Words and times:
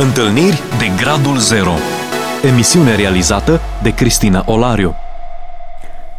Întâlniri 0.00 0.60
de 0.78 1.02
Gradul 1.02 1.36
Zero 1.36 1.70
Emisiune 2.52 2.96
realizată 2.96 3.60
de 3.82 3.94
Cristina 3.94 4.44
Olariu 4.46 4.94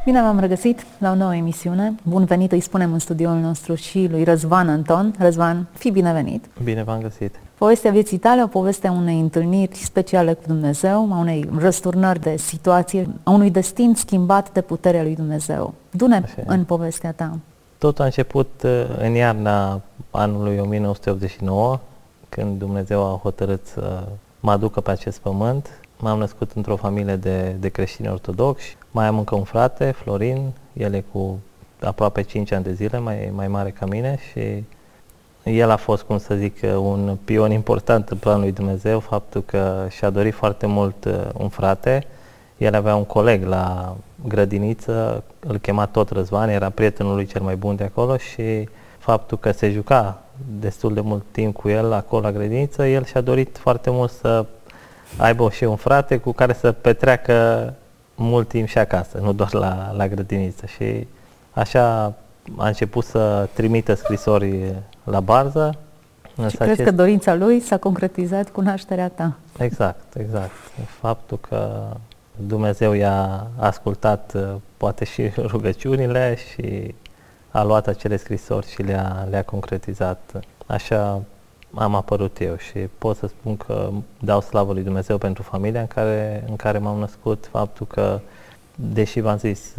Bine 0.05 0.21
v-am 0.21 0.39
regăsit 0.39 0.86
la 0.97 1.11
o 1.11 1.15
nouă 1.15 1.36
emisiune. 1.36 1.95
Bun 2.04 2.25
venit, 2.25 2.52
îi 2.52 2.59
spunem 2.59 2.93
în 2.93 3.00
studioul 3.00 3.36
nostru 3.36 3.75
și 3.75 4.07
lui 4.11 4.23
Răzvan 4.23 4.70
Anton. 4.70 5.15
Răzvan, 5.20 5.68
fi 5.73 5.91
binevenit! 5.91 6.45
Bine 6.63 6.84
v-am 6.84 7.02
găsit! 7.02 7.36
Povestea 7.57 7.91
vieții 7.91 8.18
tale, 8.18 8.43
o 8.43 8.47
poveste 8.47 8.88
a 8.88 8.91
unei 8.91 9.20
întâlniri 9.20 9.75
speciale 9.75 10.34
cu 10.34 10.43
Dumnezeu, 10.48 11.09
a 11.11 11.18
unei 11.18 11.50
răsturnări 11.57 12.20
de 12.20 12.38
situație, 12.38 13.07
a 13.23 13.30
unui 13.32 13.52
destin 13.52 13.93
schimbat 13.96 14.52
de 14.52 14.61
puterea 14.61 15.02
lui 15.02 15.16
Dumnezeu. 15.16 15.73
Dune 15.91 16.23
în 16.46 16.64
povestea 16.64 17.11
ta. 17.11 17.38
Tot 17.77 18.00
a 18.00 18.04
început 18.04 18.50
uh, 18.64 18.71
în 18.98 19.14
iarna 19.14 19.82
anului 20.11 20.59
1989, 20.59 21.80
când 22.30 22.59
Dumnezeu 22.59 23.03
a 23.05 23.20
hotărât 23.23 23.66
să 23.66 24.08
mă 24.40 24.52
aducă 24.52 24.81
pe 24.81 24.91
acest 24.91 25.20
pământ. 25.20 25.70
M-am 25.99 26.20
născut 26.20 26.52
într-o 26.52 26.76
familie 26.76 27.16
de, 27.16 27.55
de 27.59 27.70
creștini 27.70 28.09
ortodoxi. 28.09 28.77
Mai 28.91 29.05
am 29.05 29.17
încă 29.17 29.36
un 29.36 29.44
frate, 29.44 29.91
Florin, 29.91 30.52
el 30.73 30.94
e 30.94 31.03
cu 31.12 31.39
aproape 31.81 32.22
5 32.22 32.52
ani 32.52 32.63
de 32.63 32.73
zile, 32.73 33.00
mai, 33.00 33.31
mai 33.36 33.48
mare 33.48 33.70
ca 33.70 33.86
mine 33.86 34.17
și 34.31 34.63
el 35.44 35.70
a 35.70 35.76
fost, 35.76 36.03
cum 36.03 36.17
să 36.17 36.36
zic, 36.36 36.58
un 36.77 37.17
pion 37.26 37.52
important 37.52 38.09
în 38.09 38.17
planul 38.17 38.41
lui 38.41 38.52
Dumnezeu, 38.52 39.00
faptul 39.00 39.41
că 39.41 39.86
și-a 39.89 40.09
dorit 40.09 40.34
foarte 40.34 40.66
mult 40.66 41.05
uh, 41.05 41.14
un 41.38 41.50
frate. 41.50 42.03
El 42.58 42.75
avea 42.75 42.95
un 42.95 43.05
coleg 43.05 43.44
la 43.44 43.95
grădiniță, 44.27 45.23
îl 45.39 45.58
chema 45.58 45.86
tot 45.86 46.09
Răzvan, 46.09 46.50
era 46.50 46.70
prietenul 46.70 47.16
lui 47.16 47.25
cel 47.25 47.41
mai 47.41 47.55
bun 47.55 47.75
de 47.75 47.84
acolo 47.84 48.17
și 48.17 48.70
faptul 48.98 49.38
că 49.38 49.52
se 49.52 49.70
juca 49.72 50.23
destul 50.59 50.93
de 50.93 51.02
mult 51.02 51.23
timp 51.31 51.55
cu 51.55 51.70
el 51.70 51.93
acolo 51.93 52.21
la 52.21 52.31
grădiniță, 52.31 52.88
el 52.88 53.05
și-a 53.05 53.21
dorit 53.21 53.57
foarte 53.57 53.89
mult 53.89 54.11
să 54.11 54.45
aibă 55.17 55.50
și 55.50 55.64
un 55.64 55.75
frate 55.75 56.17
cu 56.17 56.31
care 56.31 56.53
să 56.53 56.72
petreacă 56.72 57.73
mult 58.16 58.47
timp 58.47 58.67
și 58.67 58.77
acasă, 58.77 59.17
nu 59.22 59.33
doar 59.33 59.53
la, 59.53 59.91
la 59.95 60.08
grădiniță. 60.08 60.66
Și 60.66 61.08
așa 61.52 62.14
a 62.58 62.67
început 62.67 63.03
să 63.03 63.47
trimită 63.53 63.94
scrisori 63.94 64.73
la 65.03 65.19
barză. 65.19 65.77
Și 66.49 66.55
crezi 66.55 66.61
acest... 66.61 66.81
că 66.81 66.92
dorința 66.92 67.36
lui 67.36 67.59
s-a 67.59 67.77
concretizat 67.77 68.49
cu 68.49 68.61
nașterea 68.61 69.09
ta. 69.09 69.38
Exact, 69.58 70.16
exact. 70.16 70.52
Faptul 70.99 71.39
că 71.49 71.88
Dumnezeu 72.36 72.94
i-a 72.94 73.47
ascultat 73.58 74.36
poate 74.77 75.05
și 75.05 75.31
rugăciunile 75.38 76.38
și 76.52 76.95
a 77.52 77.64
luat 77.64 77.88
acele 77.88 78.17
scrisori 78.17 78.69
și 78.69 78.81
le-a, 78.81 79.28
le-a 79.30 79.44
concretizat. 79.44 80.39
Așa 80.66 81.22
am 81.73 81.95
apărut 81.95 82.39
eu 82.39 82.55
și 82.58 82.78
pot 82.97 83.17
să 83.17 83.28
spun 83.28 83.58
că 83.58 83.89
dau 84.19 84.42
slavă 84.42 84.73
lui 84.73 84.83
Dumnezeu 84.83 85.17
pentru 85.17 85.44
familia 85.44 85.80
în 85.80 85.88
care, 85.88 86.44
în 86.47 86.55
care 86.55 86.77
m-am 86.77 87.00
născut, 87.00 87.47
faptul 87.52 87.86
că, 87.86 88.20
deși 88.75 89.20
v-am 89.20 89.38
zis, 89.38 89.73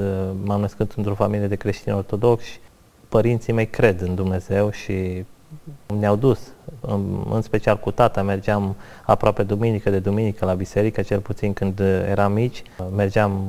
m-am 0.45 0.61
născut 0.61 0.93
într-o 0.97 1.15
familie 1.15 1.47
de 1.47 1.57
creștini 1.57 1.97
ortodoxi, 1.97 2.61
părinții 3.09 3.53
mei 3.53 3.67
cred 3.67 4.01
în 4.01 4.15
Dumnezeu 4.15 4.71
și 4.71 5.25
ne-au 5.99 6.17
dus, 6.17 6.41
în, 6.81 7.25
în 7.33 7.43
special 7.43 7.79
cu 7.79 7.91
tata, 7.91 8.23
mergeam 8.23 8.77
aproape 9.05 9.43
duminică 9.43 9.91
de 9.91 9.99
duminică 9.99 10.45
la 10.45 10.55
biserică, 10.55 11.03
cel 11.03 11.21
puțin 11.21 11.53
când 11.53 11.81
eram 12.09 12.33
mici, 12.33 12.63
mergeam 12.97 13.43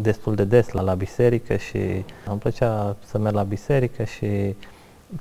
destul 0.00 0.34
de 0.34 0.44
des 0.44 0.70
la, 0.70 0.80
la 0.80 0.94
biserică 0.94 1.56
și 1.56 1.78
îmi 2.26 2.38
plăcea 2.38 2.96
să 3.04 3.18
merg 3.18 3.34
la 3.34 3.42
biserică 3.42 4.04
și 4.04 4.54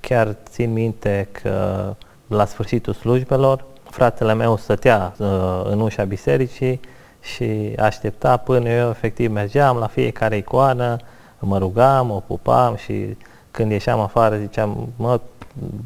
chiar 0.02 0.36
țin 0.50 0.73
minte 0.73 1.28
că 1.31 1.94
la 2.28 2.45
sfârșitul 2.45 2.94
slujbelor 2.94 3.66
fratele 3.95 4.34
meu 4.34 4.58
stătea 4.58 5.14
uh, 5.17 5.28
în 5.64 5.80
ușa 5.80 6.03
bisericii 6.03 6.80
și 7.22 7.73
aștepta 7.80 8.38
până 8.38 8.69
eu 8.69 8.90
efectiv 8.90 9.31
mergeam 9.31 9.78
la 9.78 9.88
fiecare 9.88 10.38
icoană, 10.38 10.97
mă 11.40 11.57
rugam, 11.57 12.12
o 12.12 12.19
pupam 12.28 12.75
și 12.75 13.18
când 13.51 13.72
ieșeam 13.72 14.00
afară 14.00 14.38
ziceam, 14.38 14.90
mă, 14.96 15.19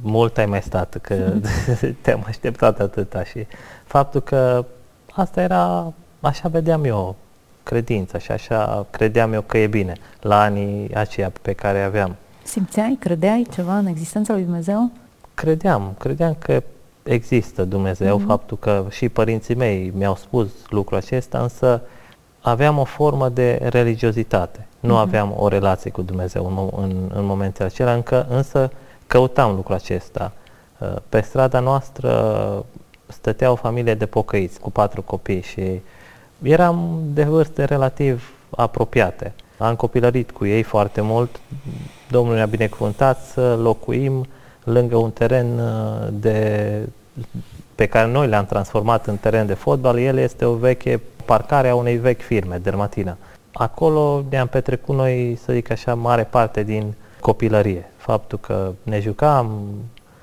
mult 0.02 0.38
ai 0.38 0.46
mai 0.46 0.62
stat, 0.62 0.98
că 1.02 1.34
te-am 2.02 2.24
așteptat 2.28 2.80
atâta 2.80 3.24
și 3.24 3.46
faptul 3.86 4.22
că 4.22 4.66
asta 5.12 5.42
era, 5.42 5.94
așa 6.20 6.48
vedeam 6.48 6.84
eu 6.84 7.16
credința 7.64 8.18
și 8.18 8.32
așa 8.32 8.86
credeam 8.90 9.34
eu 9.34 9.42
că 9.42 9.58
e 9.58 9.68
bine 9.68 9.94
la 10.22 10.42
anii 10.42 10.96
aceia 10.96 11.32
pe 11.42 11.54
care 11.54 11.82
aveam. 11.82 12.16
Simțeai, 12.44 12.98
credeai 13.00 13.48
ceva 13.54 13.78
în 13.78 13.86
existența 13.86 14.34
lui 14.34 14.44
Dumnezeu? 14.44 14.92
Credeam, 15.34 15.96
credeam 15.98 16.36
că 16.40 16.64
există 17.04 17.64
Dumnezeu, 17.64 18.20
mm-hmm. 18.20 18.28
faptul 18.28 18.58
că 18.58 18.86
și 18.90 19.10
părinții 19.10 19.56
mei 19.56 19.92
mi-au 19.96 20.16
spus 20.16 20.48
lucrul 20.70 20.98
acesta, 20.98 21.42
însă 21.42 21.82
aveam 22.42 22.78
o 22.78 22.84
formă 22.84 23.30
de 23.30 23.60
religiozitate. 23.70 24.68
Nu 24.80 24.96
mm-hmm. 24.96 25.02
aveam 25.02 25.34
o 25.38 25.48
relație 25.48 25.92
cu 25.92 26.02
Dumnezeu 26.02 26.46
în, 26.46 26.84
în, 26.84 27.12
în 27.14 27.26
momentele 27.26 27.68
acelea, 27.68 27.94
încă, 27.94 28.26
însă 28.30 28.72
căutam 29.10 29.56
lucrul 29.56 29.76
acesta. 29.76 30.32
Uh, 30.78 30.96
pe 31.10 31.22
strada 31.22 31.60
noastră 31.60 32.66
stătea 33.08 33.52
o 33.52 33.56
familie 33.56 33.94
de 33.94 34.06
pocăiți 34.06 34.60
cu 34.60 34.72
patru 34.72 35.02
copii 35.02 35.42
și 35.42 35.82
eram 36.42 37.00
de 37.04 37.24
vârste 37.24 37.64
relativ 37.64 38.34
apropiate. 38.50 39.34
Am 39.58 39.76
copilărit 39.76 40.32
cu 40.32 40.46
ei 40.46 40.64
foarte 40.64 41.02
mult. 41.02 41.40
Domnul 42.10 42.36
ne-a 42.36 42.46
binecuvântat 42.46 43.22
să 43.22 43.56
locuim 43.56 44.28
lângă 44.64 44.98
un 44.98 45.12
teren 45.12 45.60
uh, 45.60 46.08
de, 46.12 46.88
pe 47.76 47.86
care 47.86 48.12
noi 48.12 48.28
le-am 48.28 48.46
transformat 48.46 49.08
în 49.08 49.18
teren 49.18 49.46
de 49.46 49.54
fotbal. 49.54 49.98
El 49.98 50.18
este 50.18 50.46
o 50.46 50.54
veche 50.54 51.02
parcare 51.26 51.70
a 51.70 51.76
unei 51.76 51.98
vechi 51.98 52.22
firme, 52.22 52.58
Dermatina. 52.58 53.18
Acolo 53.54 54.24
ne-am 54.30 54.48
petrecut 54.48 54.96
noi, 54.96 55.40
să 55.44 55.54
zic 55.54 55.72
așa, 55.72 55.96
mare 55.96 56.24
parte 56.24 56.64
din 56.64 56.94
copilărie. 57.20 57.92
Faptul 58.10 58.40
că 58.40 58.72
ne 58.84 59.00
jucam 59.00 59.62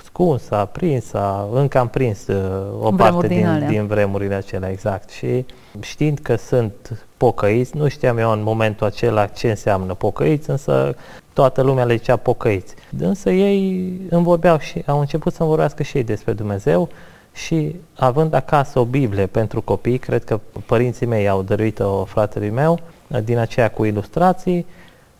scuns, 0.05 0.49
prins, 0.73 1.13
a, 1.13 1.49
încă 1.53 1.79
am 1.79 1.89
prins 1.89 2.27
uh, 2.27 2.37
o 2.81 2.91
Vremuri 2.91 2.97
parte 2.97 3.27
din, 3.27 3.59
din, 3.59 3.69
din 3.69 3.87
vremurile 3.87 4.35
acelea, 4.35 4.71
exact. 4.71 5.11
Și 5.11 5.45
știind 5.81 6.19
că 6.19 6.37
sunt 6.37 7.07
pocăiți, 7.17 7.77
nu 7.77 7.89
știam 7.89 8.19
eu 8.19 8.31
în 8.31 8.43
momentul 8.43 8.87
acela 8.87 9.27
ce 9.27 9.49
înseamnă 9.49 9.95
pocăiți, 9.95 10.51
însă 10.51 10.97
toată 11.33 11.63
lumea 11.63 11.85
le 11.85 11.97
zicea 11.97 12.17
pocăiți. 12.17 12.75
Însă 12.99 13.31
ei 13.31 13.91
îmi 14.11 14.25
vorbeau 14.25 14.59
și 14.59 14.83
au 14.87 15.01
început 15.01 15.33
să-mi 15.33 15.49
vorbească 15.49 15.83
și 15.83 15.97
ei 15.97 16.05
despre 16.05 16.33
Dumnezeu 16.33 16.89
și 17.33 17.77
având 17.97 18.35
acasă 18.35 18.79
o 18.79 18.85
Biblie 18.85 19.27
pentru 19.27 19.63
copii, 19.63 19.99
cred 19.99 20.25
că 20.25 20.41
părinții 20.67 21.07
mei 21.07 21.29
au 21.29 21.43
dăruit-o 21.43 22.05
fratelui 22.05 22.51
meu, 22.51 22.79
din 23.25 23.39
aceea 23.39 23.71
cu 23.71 23.85
ilustrații, 23.85 24.67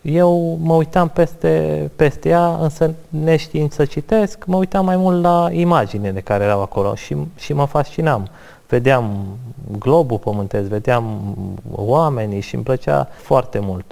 eu 0.09 0.57
mă 0.61 0.73
uitam 0.73 1.07
peste, 1.09 1.91
peste 1.95 2.29
ea, 2.29 2.47
însă 2.47 2.93
neștiind 3.09 3.71
să 3.71 3.85
citesc, 3.85 4.45
mă 4.45 4.55
uitam 4.55 4.85
mai 4.85 4.97
mult 4.97 5.21
la 5.21 5.47
imaginele 5.51 6.21
care 6.21 6.43
erau 6.43 6.61
acolo 6.61 6.95
și, 6.95 7.15
și 7.37 7.53
mă 7.53 7.65
fascinam. 7.65 8.27
Vedeam 8.67 9.25
globul 9.79 10.17
pământesc, 10.17 10.67
vedeam 10.67 11.35
oamenii 11.71 12.39
și 12.39 12.55
îmi 12.55 12.63
plăcea 12.63 13.09
foarte 13.15 13.59
mult. 13.59 13.85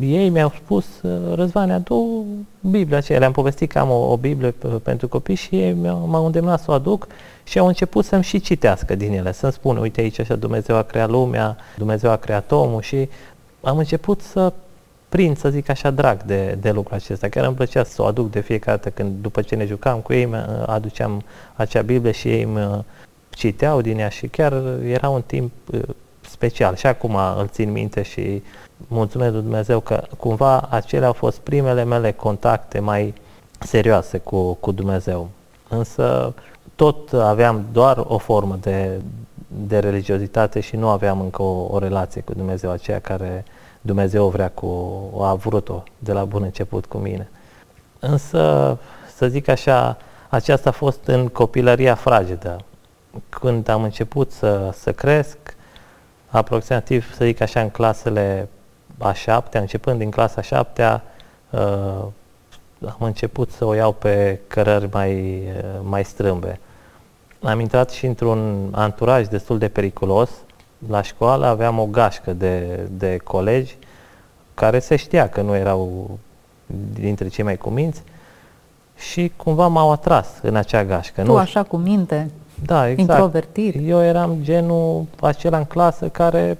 Ei 0.00 0.28
mi-au 0.28 0.52
spus, 0.64 0.86
Răzvane, 1.34 1.72
adu 1.72 2.24
Biblia 2.60 2.98
aceea. 2.98 3.18
Le-am 3.18 3.32
povestit 3.32 3.70
că 3.70 3.78
am 3.78 3.90
o, 3.90 4.10
o 4.10 4.16
Biblie 4.16 4.54
pentru 4.82 5.08
copii 5.08 5.34
și 5.34 5.60
ei 5.60 5.76
m-au 6.06 6.24
îndemnat 6.24 6.60
să 6.60 6.70
o 6.70 6.74
aduc 6.74 7.06
și 7.44 7.58
au 7.58 7.66
început 7.66 8.04
să-mi 8.04 8.22
și 8.22 8.40
citească 8.40 8.94
din 8.94 9.12
ele, 9.12 9.32
să-mi 9.32 9.52
spună, 9.52 9.80
uite 9.80 10.00
aici 10.00 10.18
așa 10.18 10.34
Dumnezeu 10.34 10.76
a 10.76 10.82
creat 10.82 11.08
lumea, 11.08 11.56
Dumnezeu 11.76 12.10
a 12.10 12.16
creat 12.16 12.52
omul 12.52 12.80
și 12.80 13.08
am 13.60 13.78
început 13.78 14.20
să 14.20 14.52
prind, 15.08 15.38
să 15.38 15.50
zic 15.50 15.68
așa, 15.68 15.90
drag 15.90 16.22
de, 16.22 16.56
de 16.60 16.70
lucrul 16.70 16.96
acesta. 16.96 17.28
Chiar 17.28 17.46
îmi 17.46 17.54
plăcea 17.54 17.84
să 17.84 18.02
o 18.02 18.04
aduc 18.04 18.30
de 18.30 18.40
fiecare 18.40 18.76
dată 18.76 18.90
când, 18.90 19.22
după 19.22 19.42
ce 19.42 19.54
ne 19.54 19.64
jucam 19.64 19.98
cu 19.98 20.12
ei, 20.12 20.28
aduceam 20.66 21.22
acea 21.56 21.82
Biblie 21.82 22.12
și 22.12 22.28
ei 22.28 22.42
îmi 22.42 22.84
citeau 23.30 23.80
din 23.80 23.98
ea 23.98 24.08
și 24.08 24.26
chiar 24.26 24.62
era 24.84 25.08
un 25.08 25.22
timp 25.22 25.52
uh, 25.72 25.80
special. 26.20 26.74
Și 26.74 26.86
acum 26.86 27.16
îl 27.38 27.46
țin 27.46 27.72
minte 27.72 28.02
și 28.02 28.42
mulțumesc 28.88 29.32
lui 29.32 29.42
Dumnezeu 29.42 29.80
că 29.80 30.02
cumva 30.18 30.60
acelea 30.70 31.06
au 31.06 31.12
fost 31.12 31.38
primele 31.38 31.84
mele 31.84 32.12
contacte 32.12 32.78
mai 32.80 33.14
serioase 33.58 34.18
cu, 34.18 34.54
cu 34.54 34.72
Dumnezeu. 34.72 35.28
Însă 35.68 36.34
tot 36.74 37.12
aveam 37.12 37.64
doar 37.72 38.04
o 38.06 38.18
formă 38.18 38.58
de, 38.60 39.00
de 39.66 39.78
religiozitate 39.78 40.60
și 40.60 40.76
nu 40.76 40.88
aveam 40.88 41.20
încă 41.20 41.42
o, 41.42 41.66
o 41.70 41.78
relație 41.78 42.20
cu 42.20 42.34
Dumnezeu, 42.34 42.70
aceea 42.70 43.00
care 43.00 43.44
Dumnezeu 43.80 44.28
vrea 44.28 44.50
cu, 44.50 45.00
a 45.20 45.34
vrut-o 45.34 45.82
de 45.98 46.12
la 46.12 46.24
bun 46.24 46.42
început 46.42 46.86
cu 46.86 46.98
mine. 46.98 47.28
Însă, 47.98 48.78
să 49.16 49.28
zic 49.28 49.48
așa, 49.48 49.96
aceasta 50.28 50.68
a 50.68 50.72
fost 50.72 51.06
în 51.06 51.28
copilăria 51.28 51.94
fragedă. 51.94 52.56
Când 53.28 53.68
am 53.68 53.82
început 53.82 54.32
să, 54.32 54.70
să 54.72 54.92
cresc, 54.92 55.38
aproximativ, 56.28 57.14
să 57.14 57.24
zic 57.24 57.40
așa, 57.40 57.60
în 57.60 57.70
clasele 57.70 58.48
a 58.98 59.12
șaptea, 59.12 59.60
începând 59.60 59.98
din 59.98 60.10
clasa 60.10 60.34
a 60.38 60.42
șaptea, 60.42 61.02
uh, 61.50 62.04
am 62.80 62.96
început 62.98 63.50
să 63.50 63.64
o 63.64 63.74
iau 63.74 63.92
pe 63.92 64.40
cărări 64.46 64.88
mai, 64.92 65.38
uh, 65.38 65.80
mai 65.82 66.04
strâmbe. 66.04 66.60
am 67.42 67.60
intrat 67.60 67.90
și 67.90 68.06
într-un 68.06 68.68
anturaj 68.72 69.26
destul 69.26 69.58
de 69.58 69.68
periculos. 69.68 70.30
La 70.88 71.02
școală 71.02 71.46
aveam 71.46 71.78
o 71.78 71.86
gașcă 71.86 72.32
de, 72.32 72.86
de 72.90 73.16
colegi 73.24 73.76
care 74.54 74.78
se 74.78 74.96
știa 74.96 75.28
că 75.28 75.40
nu 75.40 75.54
erau 75.54 76.10
dintre 76.92 77.28
cei 77.28 77.44
mai 77.44 77.56
cuminți 77.56 78.02
și 78.96 79.32
cumva 79.36 79.66
m-au 79.66 79.92
atras 79.92 80.28
în 80.42 80.56
acea 80.56 80.84
gașcă. 80.84 81.20
Tu 81.20 81.26
nu 81.26 81.36
așa 81.36 81.62
cu 81.62 81.76
minte, 81.76 82.30
da, 82.64 82.88
exact. 82.88 83.08
introvertit. 83.08 83.88
Eu 83.88 84.02
eram 84.02 84.36
genul 84.40 85.04
acela 85.20 85.58
în 85.58 85.64
clasă 85.64 86.08
care 86.08 86.58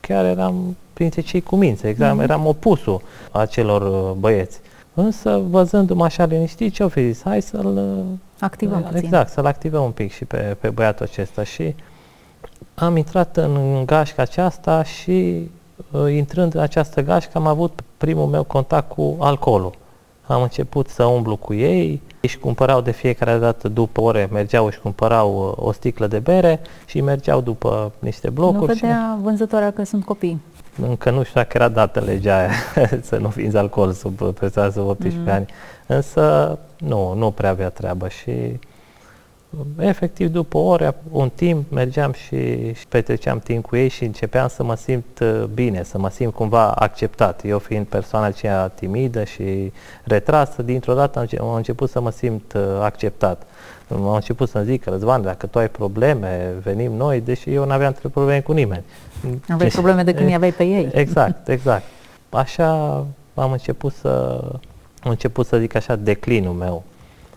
chiar 0.00 0.24
eram 0.24 0.76
printre 0.92 1.20
cei 1.20 1.40
cuminți, 1.40 1.86
exact, 1.86 2.18
mm-hmm. 2.18 2.22
eram 2.22 2.46
opusul 2.46 3.02
acelor 3.30 4.10
uh, 4.10 4.16
băieți. 4.18 4.60
Însă, 4.94 5.42
văzându-mă 5.48 6.04
așa 6.04 6.24
liniștit, 6.24 6.72
ce-au 6.72 6.88
fi 6.88 7.12
zis? 7.12 7.22
Hai 7.22 7.42
să-l... 7.42 7.76
Uh, 7.76 8.18
Activăm 8.40 8.82
puțin. 8.82 9.04
Exact, 9.04 9.30
să-l 9.30 9.46
activăm 9.46 9.82
un 9.82 9.90
pic 9.90 10.12
și 10.12 10.24
pe, 10.24 10.56
pe 10.60 10.68
băiatul 10.68 11.06
acesta. 11.10 11.44
Și 11.44 11.74
am 12.74 12.96
intrat 12.96 13.36
în 13.36 13.82
gașca 13.86 14.22
aceasta 14.22 14.82
și 14.82 15.50
uh, 15.90 16.12
intrând 16.12 16.54
în 16.54 16.60
această 16.60 17.02
gașcă 17.02 17.38
am 17.38 17.46
avut 17.46 17.80
primul 17.96 18.26
meu 18.26 18.42
contact 18.42 18.88
cu 18.88 19.16
alcoolul. 19.18 19.72
Am 20.26 20.42
început 20.42 20.88
să 20.88 21.04
umblu 21.04 21.36
cu 21.36 21.54
ei, 21.54 22.02
își 22.20 22.38
cumpărau 22.38 22.80
de 22.80 22.90
fiecare 22.90 23.38
dată 23.38 23.68
după 23.68 24.00
ore, 24.00 24.28
mergeau 24.32 24.70
și 24.70 24.80
cumpărau 24.80 25.56
uh, 25.58 25.66
o 25.66 25.72
sticlă 25.72 26.06
de 26.06 26.18
bere 26.18 26.60
și 26.86 27.00
mergeau 27.00 27.40
după 27.40 27.92
niște 27.98 28.30
blocuri. 28.30 28.66
Nu 28.66 28.66
vedea 28.66 29.14
și... 29.16 29.22
vânzătoarea 29.22 29.72
că 29.72 29.84
sunt 29.84 30.04
copii. 30.04 30.40
Încă 30.82 31.10
nu 31.10 31.22
știu 31.22 31.40
dacă 31.40 31.56
era 31.56 31.68
dată 31.68 32.00
legea 32.00 32.38
aia, 32.38 32.50
să 33.08 33.16
nu 33.16 33.28
vinzi 33.28 33.56
alcool 33.56 33.92
sub 33.92 34.32
persoane 34.32 34.70
sub 34.70 34.88
18 34.88 35.20
mm. 35.20 35.34
ani. 35.34 35.46
Însă 35.86 36.58
nu, 36.78 37.14
nu 37.14 37.30
prea 37.30 37.50
avea 37.50 37.68
treabă 37.68 38.08
și 38.08 38.32
efectiv 39.78 40.28
după 40.28 40.58
ore, 40.58 40.94
un 41.10 41.30
timp 41.34 41.72
mergeam 41.72 42.12
și, 42.12 42.72
și 42.74 42.86
petreceam 42.88 43.38
timp 43.38 43.66
cu 43.66 43.76
ei 43.76 43.88
și 43.88 44.04
începeam 44.04 44.48
să 44.48 44.64
mă 44.64 44.76
simt 44.76 45.18
uh, 45.20 45.44
bine, 45.54 45.82
să 45.82 45.98
mă 45.98 46.10
simt 46.10 46.34
cumva 46.34 46.70
acceptat. 46.70 47.44
Eu 47.44 47.58
fiind 47.58 47.86
persoana 47.86 48.26
aceea 48.26 48.68
timidă 48.68 49.24
și 49.24 49.72
retrasă, 50.04 50.62
dintr-o 50.62 50.94
dată 50.94 51.26
am 51.40 51.54
început 51.54 51.90
să 51.90 52.00
mă 52.00 52.10
simt 52.10 52.52
uh, 52.52 52.62
acceptat. 52.80 53.46
Am 53.88 54.06
început 54.06 54.48
să-mi 54.48 54.64
zic, 54.64 54.84
Răzvan, 54.84 55.22
dacă 55.22 55.46
tu 55.46 55.58
ai 55.58 55.68
probleme, 55.68 56.52
venim 56.62 56.92
noi, 56.92 57.20
deși 57.20 57.52
eu 57.52 57.64
nu 57.64 57.72
aveam 57.72 57.96
probleme 58.12 58.40
cu 58.40 58.52
nimeni. 58.52 58.84
Aveai 59.48 59.70
probleme 59.78 60.02
de 60.02 60.14
când 60.14 60.34
aveai 60.34 60.52
pe 60.52 60.64
ei. 60.64 60.88
Exact, 60.92 61.48
exact. 61.48 61.84
Așa 62.30 62.70
am 63.34 63.52
început 63.52 63.92
să, 63.92 64.40
am 65.02 65.10
început 65.10 65.46
să 65.46 65.58
zic 65.58 65.74
așa, 65.74 65.96
declinul 65.96 66.52
meu. 66.52 66.82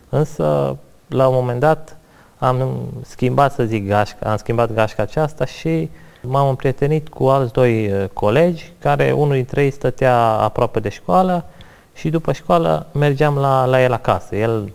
Însă, 0.10 0.78
la 1.08 1.28
un 1.28 1.34
moment 1.34 1.60
dat, 1.60 1.98
am 2.38 2.88
schimbat, 3.02 3.54
să 3.54 3.64
zic, 3.64 3.88
gașca, 3.88 4.30
am 4.30 4.38
schimbat 4.38 4.74
gașca 4.74 5.04
aceasta 5.04 5.46
și 5.46 5.90
m-am 6.22 6.50
împrietenit 6.50 7.10
cu 7.10 7.28
alți 7.28 7.54
doi 7.54 7.92
uh, 7.92 8.06
colegi, 8.14 8.72
care 8.80 9.12
unul 9.12 9.34
dintre 9.34 9.64
ei 9.64 9.72
stătea 9.72 10.18
aproape 10.18 10.80
de 10.80 10.90
școală 10.90 11.46
și 11.94 12.10
după 12.10 12.32
școală 12.32 12.88
mergeam 12.94 13.38
la, 13.38 13.66
la 13.66 13.82
el 13.82 13.94
acasă. 13.94 14.36
El 14.36 14.74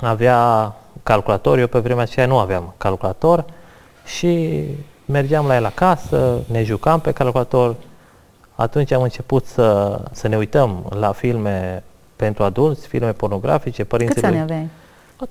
avea 0.00 0.74
calculator, 1.02 1.58
eu 1.58 1.66
pe 1.66 1.78
vremea 1.78 2.02
aceea 2.02 2.26
nu 2.26 2.38
aveam 2.38 2.74
calculator 2.76 3.44
și 4.04 4.62
mergeam 5.04 5.46
la 5.46 5.54
el 5.54 5.64
acasă, 5.64 6.38
ne 6.46 6.62
jucam 6.62 7.00
pe 7.00 7.12
calculator. 7.12 7.74
Atunci 8.54 8.92
am 8.92 9.02
început 9.02 9.46
să, 9.46 10.00
să 10.12 10.28
ne 10.28 10.36
uităm 10.36 10.86
la 10.98 11.12
filme 11.12 11.82
pentru 12.16 12.42
adulți, 12.42 12.86
filme 12.86 13.12
pornografice. 13.12 13.84
Părinții 13.84 14.14
Câți 14.14 14.26
ani 14.26 14.40
aveai? 14.40 14.68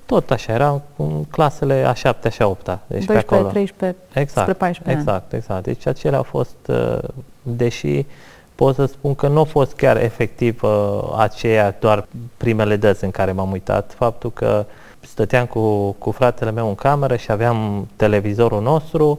Tot 0.06 0.30
așa, 0.30 0.52
era 0.52 0.82
în 0.96 1.24
clasele 1.24 1.84
a 1.84 1.92
7 1.92 2.30
a 2.38 2.46
8 2.46 2.68
-a, 2.68 2.78
deci 2.86 3.04
12, 3.04 3.12
pe 3.12 3.34
acolo. 3.34 3.48
13, 3.48 3.98
exact, 4.12 4.40
spre 4.40 4.52
14 4.52 4.98
Exact, 4.98 5.32
ani. 5.32 5.40
exact. 5.42 5.64
Deci 5.64 5.86
acelea 5.86 6.18
au 6.18 6.24
fost, 6.24 6.56
uh, 6.66 6.98
deși 7.42 8.06
pot 8.54 8.74
să 8.74 8.84
spun 8.84 9.14
că 9.14 9.28
nu 9.28 9.40
a 9.40 9.44
fost 9.44 9.72
chiar 9.72 9.96
efectiv 9.96 10.62
uh, 10.62 11.14
aceea 11.16 11.76
doar 11.80 12.06
primele 12.36 12.76
dăți 12.76 13.04
în 13.04 13.10
care 13.10 13.32
m-am 13.32 13.50
uitat. 13.50 13.94
Faptul 13.96 14.32
că 14.32 14.64
stăteam 15.00 15.46
cu, 15.46 15.90
cu 15.92 16.10
fratele 16.10 16.50
meu 16.50 16.68
în 16.68 16.74
cameră 16.74 17.16
și 17.16 17.30
aveam 17.30 17.88
televizorul 17.96 18.62
nostru 18.62 19.18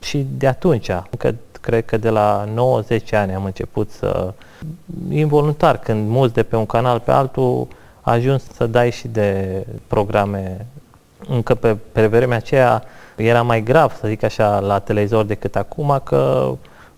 și 0.00 0.26
de 0.36 0.46
atunci, 0.46 0.88
încă 1.10 1.34
cred 1.60 1.84
că 1.84 1.96
de 1.96 2.08
la 2.08 2.48
90 2.54 3.12
ani 3.12 3.34
am 3.34 3.44
început 3.44 3.90
să, 3.90 4.32
involuntar, 5.10 5.78
când 5.78 6.08
mulți 6.08 6.34
de 6.34 6.42
pe 6.42 6.56
un 6.56 6.66
canal 6.66 7.00
pe 7.00 7.10
altul, 7.10 7.68
ajuns 8.00 8.42
să 8.54 8.66
dai 8.66 8.90
și 8.90 9.08
de 9.08 9.62
programe. 9.86 10.66
Încă 11.28 11.54
pe, 11.54 11.76
pe 11.92 12.06
vremea 12.06 12.36
aceea 12.36 12.82
era 13.16 13.42
mai 13.42 13.62
grav, 13.62 13.96
să 14.00 14.08
zic 14.08 14.22
așa, 14.22 14.58
la 14.58 14.78
televizor 14.78 15.24
decât 15.24 15.56
acum, 15.56 16.00
că 16.04 16.52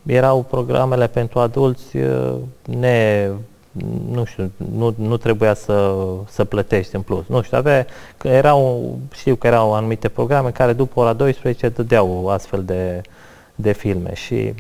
erau 0.06 0.43
programele 0.43 1.06
pentru 1.06 1.38
adulți 1.38 1.96
uh, 1.96 2.34
ne 2.66 3.28
nu 4.10 4.25
știu, 4.25 4.50
nu, 4.76 4.94
nu 4.96 5.16
trebuia 5.16 5.54
să, 5.54 5.94
să 6.28 6.44
plătești 6.44 6.94
în 6.94 7.02
plus. 7.02 7.26
Nu 7.26 7.43
știu, 7.43 7.58
avea, 7.58 7.87
că 8.16 8.28
erau, 8.28 8.99
știu 9.12 9.34
că 9.34 9.46
erau 9.46 9.75
anumite 9.75 10.08
programe 10.08 10.50
care 10.50 10.72
după 10.72 11.00
ora 11.00 11.12
12 11.12 11.69
dădeau 11.69 12.28
astfel 12.28 12.64
de, 12.64 13.00
de 13.54 13.72
filme 13.72 14.14
și 14.14 14.54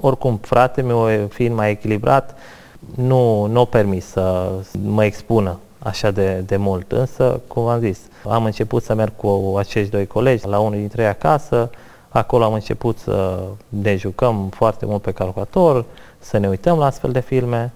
oricum 0.00 0.36
frate 0.36 0.82
meu, 0.82 1.28
fiind 1.28 1.54
mai 1.54 1.70
echilibrat, 1.70 2.36
nu, 2.94 3.46
nu 3.46 3.60
o 3.60 3.64
permis 3.64 4.06
să 4.06 4.52
mă 4.82 5.04
expună 5.04 5.58
așa 5.78 6.10
de, 6.10 6.42
de 6.46 6.56
mult. 6.56 6.92
Însă, 6.92 7.40
cum 7.46 7.66
am 7.66 7.80
zis, 7.80 7.98
am 8.28 8.44
început 8.44 8.82
să 8.82 8.94
merg 8.94 9.12
cu 9.16 9.54
acești 9.58 9.90
doi 9.90 10.06
colegi 10.06 10.46
la 10.46 10.58
unul 10.58 10.78
dintre 10.78 11.02
ei 11.02 11.08
acasă, 11.08 11.70
acolo 12.08 12.44
am 12.44 12.52
început 12.52 12.98
să 12.98 13.42
ne 13.68 13.96
jucăm 13.96 14.48
foarte 14.48 14.86
mult 14.86 15.02
pe 15.02 15.12
calculator, 15.12 15.84
să 16.18 16.38
ne 16.38 16.48
uităm 16.48 16.78
la 16.78 16.84
astfel 16.84 17.12
de 17.12 17.20
filme 17.20 17.72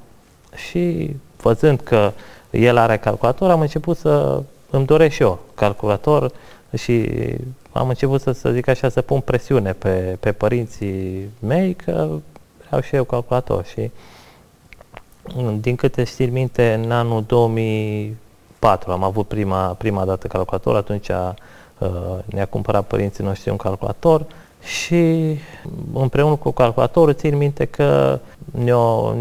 și 0.54 1.16
văzând 1.42 1.80
că 1.80 2.12
el 2.50 2.76
are 2.76 2.96
calculator, 2.96 3.50
am 3.50 3.60
început 3.60 3.96
să 3.96 4.42
îmi 4.70 4.86
doresc 4.86 5.14
și 5.14 5.22
eu 5.22 5.38
calculator 5.54 6.32
și 6.76 7.10
am 7.72 7.88
început 7.88 8.20
să, 8.20 8.32
să 8.32 8.50
zic 8.50 8.68
așa, 8.68 8.88
să 8.88 9.02
pun 9.02 9.20
presiune 9.20 9.72
pe, 9.72 10.16
pe 10.20 10.32
părinții 10.32 11.30
mei 11.38 11.74
că 11.74 12.08
vreau 12.66 12.80
și 12.80 12.94
eu 12.94 13.04
calculator 13.04 13.64
și 13.64 13.90
din 15.60 15.76
câte 15.76 16.04
știi 16.04 16.26
minte, 16.26 16.80
în 16.84 16.90
anul 16.90 17.24
2004 17.26 18.92
am 18.92 19.02
avut 19.02 19.28
prima, 19.28 19.66
prima 19.66 20.04
dată 20.04 20.26
calculator, 20.26 20.76
atunci 20.76 21.08
uh, 21.08 21.88
ne-a 22.24 22.46
cumpărat 22.46 22.86
părinții 22.86 23.24
noștri 23.24 23.50
un 23.50 23.56
calculator 23.56 24.26
și 24.62 25.36
împreună 25.92 26.36
cu 26.36 26.50
calculatorul 26.50 27.14
țin 27.14 27.36
minte 27.36 27.64
că 27.64 28.18
ne-a, 28.50 29.14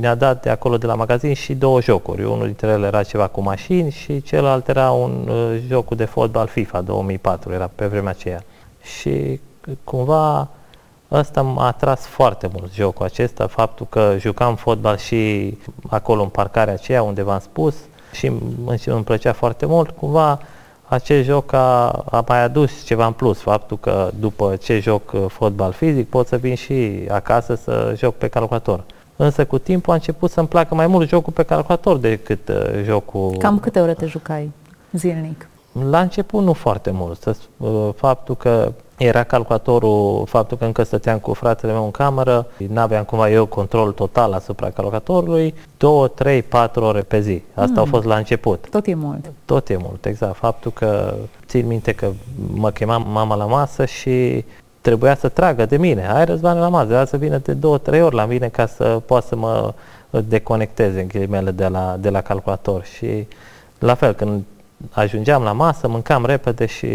ne-a 0.00 0.14
dat 0.14 0.42
de 0.42 0.50
acolo 0.50 0.78
de 0.78 0.86
la 0.86 0.94
magazin 0.94 1.34
și 1.34 1.54
două 1.54 1.80
jocuri. 1.80 2.24
Unul 2.24 2.46
dintre 2.46 2.68
ele 2.68 2.86
era 2.86 3.02
ceva 3.02 3.26
cu 3.26 3.40
mașini 3.40 3.90
și 3.90 4.22
celălalt 4.22 4.68
era 4.68 4.90
un 4.90 5.28
uh, 5.28 5.62
joc 5.68 5.94
de 5.94 6.04
fotbal 6.04 6.46
FIFA 6.46 6.80
2004, 6.80 7.52
era 7.52 7.70
pe 7.74 7.86
vremea 7.86 8.10
aceea. 8.10 8.42
Și 8.82 9.40
cumva 9.84 10.48
Asta 11.10 11.42
m-a 11.42 11.66
atras 11.66 12.06
foarte 12.06 12.50
mult 12.52 12.72
jocul 12.72 13.04
acesta, 13.04 13.46
faptul 13.46 13.86
că 13.88 14.14
jucam 14.18 14.56
fotbal 14.56 14.96
și 14.96 15.58
acolo 15.88 16.22
în 16.22 16.28
parcarea 16.28 16.72
aceea 16.72 17.02
unde 17.02 17.22
v-am 17.22 17.38
spus 17.38 17.74
și 18.12 18.32
îmi 18.84 19.04
plăcea 19.04 19.32
foarte 19.32 19.66
mult. 19.66 19.90
Cumva 19.90 20.40
acest 20.88 21.24
joc 21.24 21.52
a, 21.52 21.88
a 21.88 22.24
mai 22.28 22.42
adus 22.42 22.84
ceva 22.84 23.06
în 23.06 23.12
plus, 23.12 23.40
faptul 23.40 23.78
că 23.78 24.10
după 24.18 24.56
ce 24.56 24.78
joc 24.78 25.12
uh, 25.12 25.24
fotbal 25.28 25.72
fizic 25.72 26.08
pot 26.08 26.26
să 26.26 26.36
vin 26.36 26.54
și 26.54 27.06
acasă 27.08 27.54
să 27.54 27.94
joc 27.96 28.14
pe 28.14 28.28
calculator. 28.28 28.84
Însă 29.16 29.44
cu 29.44 29.58
timpul 29.58 29.92
a 29.92 29.96
început 29.96 30.30
să-mi 30.30 30.48
placă 30.48 30.74
mai 30.74 30.86
mult 30.86 31.08
jocul 31.08 31.32
pe 31.32 31.42
calculator 31.42 31.96
decât 31.96 32.48
uh, 32.48 32.82
jocul... 32.84 33.36
Cam 33.38 33.58
câte 33.58 33.80
ore 33.80 33.94
te 33.94 34.06
jucai 34.06 34.50
zilnic? 34.92 35.48
La 35.90 36.00
început 36.00 36.42
nu 36.42 36.52
foarte 36.52 36.90
mult. 36.90 37.36
Uh, 37.56 37.88
faptul 37.94 38.36
că 38.36 38.72
era 39.04 39.22
calculatorul, 39.22 40.24
faptul 40.26 40.56
că 40.56 40.64
încă 40.64 40.82
stăteam 40.82 41.18
cu 41.18 41.32
fratele 41.32 41.72
meu 41.72 41.84
în 41.84 41.90
cameră, 41.90 42.46
n-aveam 42.68 43.04
cumva 43.04 43.30
eu 43.30 43.46
control 43.46 43.92
total 43.92 44.32
asupra 44.32 44.70
calculatorului, 44.70 45.54
2, 45.76 46.10
3, 46.14 46.42
4 46.42 46.84
ore 46.84 47.00
pe 47.00 47.20
zi. 47.20 47.42
Asta 47.54 47.80
mm. 47.80 47.82
a 47.82 47.84
fost 47.84 48.04
la 48.04 48.16
început. 48.16 48.68
Tot 48.70 48.86
e 48.86 48.94
mult. 48.94 49.32
Tot 49.44 49.68
e 49.68 49.76
mult, 49.80 50.04
exact. 50.04 50.36
Faptul 50.36 50.70
că 50.70 51.14
țin 51.46 51.66
minte 51.66 51.92
că 51.92 52.10
mă 52.54 52.70
chema 52.70 52.98
mama 52.98 53.34
la 53.34 53.46
masă 53.46 53.84
și 53.84 54.44
trebuia 54.80 55.14
să 55.14 55.28
tragă 55.28 55.66
de 55.66 55.76
mine. 55.76 56.02
Hai 56.02 56.24
răzvan 56.24 56.58
la 56.58 56.68
masă, 56.68 56.84
trebuia 56.84 57.04
să 57.04 57.16
vină 57.16 57.38
de 57.38 57.52
două, 57.52 57.78
trei 57.78 58.02
ori 58.02 58.14
la 58.14 58.24
mine 58.24 58.48
ca 58.48 58.66
să 58.66 58.84
poată 59.06 59.26
să 59.26 59.36
mă 59.36 59.74
deconecteze 60.10 61.00
în 61.00 61.08
ghilimele 61.08 61.50
de 61.50 61.66
la, 61.66 61.96
de 62.00 62.10
la 62.10 62.20
calculator. 62.20 62.84
Și 62.84 63.26
la 63.78 63.94
fel, 63.94 64.12
când 64.12 64.42
ajungeam 64.90 65.42
la 65.42 65.52
masă, 65.52 65.88
mâncam 65.88 66.24
repede 66.24 66.66
și 66.66 66.88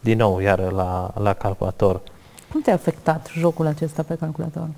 din 0.00 0.18
nou 0.18 0.38
iar 0.38 0.58
la, 0.58 1.10
la 1.18 1.32
calculator. 1.32 2.00
Cum 2.50 2.60
te-a 2.60 2.74
afectat 2.74 3.28
jocul 3.38 3.66
acesta 3.66 4.02
pe 4.02 4.14
calculator? 4.14 4.68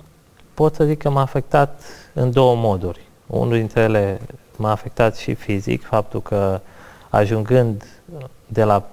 Pot 0.53 0.75
să 0.75 0.83
zic 0.83 0.97
că 0.97 1.09
m-a 1.09 1.21
afectat 1.21 1.81
în 2.13 2.31
două 2.31 2.55
moduri. 2.55 3.01
Unul 3.27 3.53
dintre 3.53 3.81
ele 3.81 4.21
m-a 4.55 4.71
afectat 4.71 5.15
și 5.15 5.33
fizic, 5.33 5.85
faptul 5.85 6.21
că 6.21 6.61
ajungând 7.09 7.85
de 8.47 8.63
la 8.63 8.83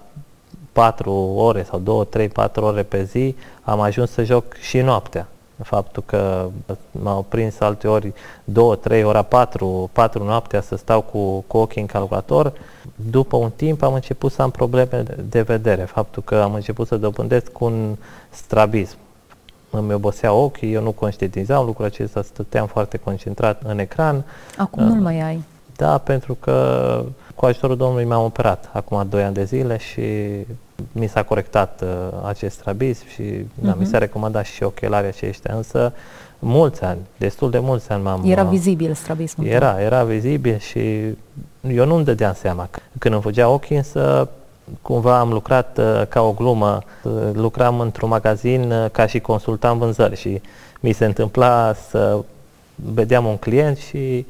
4 0.72 1.12
ore 1.36 1.62
sau 1.62 1.78
2, 1.78 2.06
3, 2.06 2.28
4 2.28 2.64
ore 2.64 2.82
pe 2.82 3.04
zi, 3.04 3.36
am 3.62 3.80
ajuns 3.80 4.10
să 4.10 4.24
joc 4.24 4.54
și 4.54 4.80
noaptea. 4.80 5.28
Faptul 5.62 6.02
că 6.06 6.48
m-au 6.90 7.24
prins 7.28 7.60
alte 7.60 7.88
ori 7.88 8.12
2, 8.44 8.78
3, 8.78 9.04
ora 9.04 9.22
4, 9.22 9.90
4 9.92 10.24
noaptea 10.24 10.60
să 10.60 10.76
stau 10.76 11.00
cu, 11.00 11.44
cu 11.46 11.56
ochii 11.56 11.80
în 11.80 11.86
calculator, 11.86 12.52
după 13.10 13.36
un 13.36 13.50
timp 13.56 13.82
am 13.82 13.94
început 13.94 14.32
să 14.32 14.42
am 14.42 14.50
probleme 14.50 15.02
de 15.28 15.42
vedere. 15.42 15.82
Faptul 15.82 16.22
că 16.22 16.34
am 16.34 16.54
început 16.54 16.86
să 16.86 16.96
dobândesc 16.96 17.60
un 17.60 17.96
strabism. 18.30 18.96
Îmi 19.70 19.92
obosea 19.94 20.32
ochii, 20.32 20.72
eu 20.72 20.82
nu 20.82 20.92
conștientizam 20.92 21.64
lucrul 21.64 21.84
acesta, 21.84 22.22
stăteam 22.22 22.66
foarte 22.66 22.96
concentrat 22.96 23.62
în 23.64 23.78
ecran. 23.78 24.24
Acum 24.56 24.82
nu 24.82 25.02
mai 25.02 25.20
ai. 25.20 25.44
Da, 25.76 25.98
pentru 25.98 26.34
că 26.40 27.04
cu 27.42 27.48
ajutorul 27.48 27.76
Domnului 27.76 28.04
m-am 28.04 28.24
operat 28.24 28.70
acum 28.72 29.06
2 29.08 29.22
ani 29.22 29.34
de 29.34 29.44
zile 29.44 29.76
și 29.76 30.02
mi 30.92 31.06
s-a 31.06 31.22
corectat 31.22 31.82
uh, 31.82 31.88
acest 32.24 32.54
strabism 32.54 33.08
și 33.08 33.22
uh-huh. 33.22 33.62
da, 33.62 33.74
mi 33.74 33.80
mhm. 33.80 33.90
s-a 33.90 33.98
recomandat 33.98 34.44
și 34.44 34.62
ochelarii 34.62 35.08
aceștia, 35.08 35.54
însă 35.54 35.92
mulți 36.38 36.82
ani, 36.82 36.98
destul 37.16 37.50
de 37.50 37.58
mulți 37.58 37.90
ani 37.90 38.02
m-am... 38.02 38.22
Era 38.24 38.42
uh, 38.42 38.48
vizibil 38.48 38.94
strabismul 38.94 39.46
Era, 39.46 39.80
era 39.80 40.04
vizibil 40.04 40.58
și 40.58 41.00
eu 41.68 41.86
nu-mi 41.86 42.04
dădeam 42.04 42.34
seama. 42.34 42.68
Când 42.98 43.14
îmi 43.14 43.22
fugea 43.22 43.48
ochii, 43.48 43.76
însă 43.76 44.28
cumva 44.82 45.18
am 45.18 45.32
lucrat 45.32 45.78
uh, 45.78 46.02
ca 46.08 46.22
o 46.22 46.32
glumă, 46.32 46.82
uh, 47.02 47.12
lucram 47.32 47.80
într-un 47.80 48.08
magazin 48.08 48.70
uh, 48.70 48.90
ca 48.90 49.06
și 49.06 49.20
consultant 49.20 49.78
vânzări 49.78 50.16
și 50.16 50.40
mi 50.80 50.92
se 50.92 51.04
întâmpla 51.04 51.74
să 51.88 52.18
vedeam 52.74 53.26
un 53.26 53.36
client 53.36 53.76
și 53.76 54.26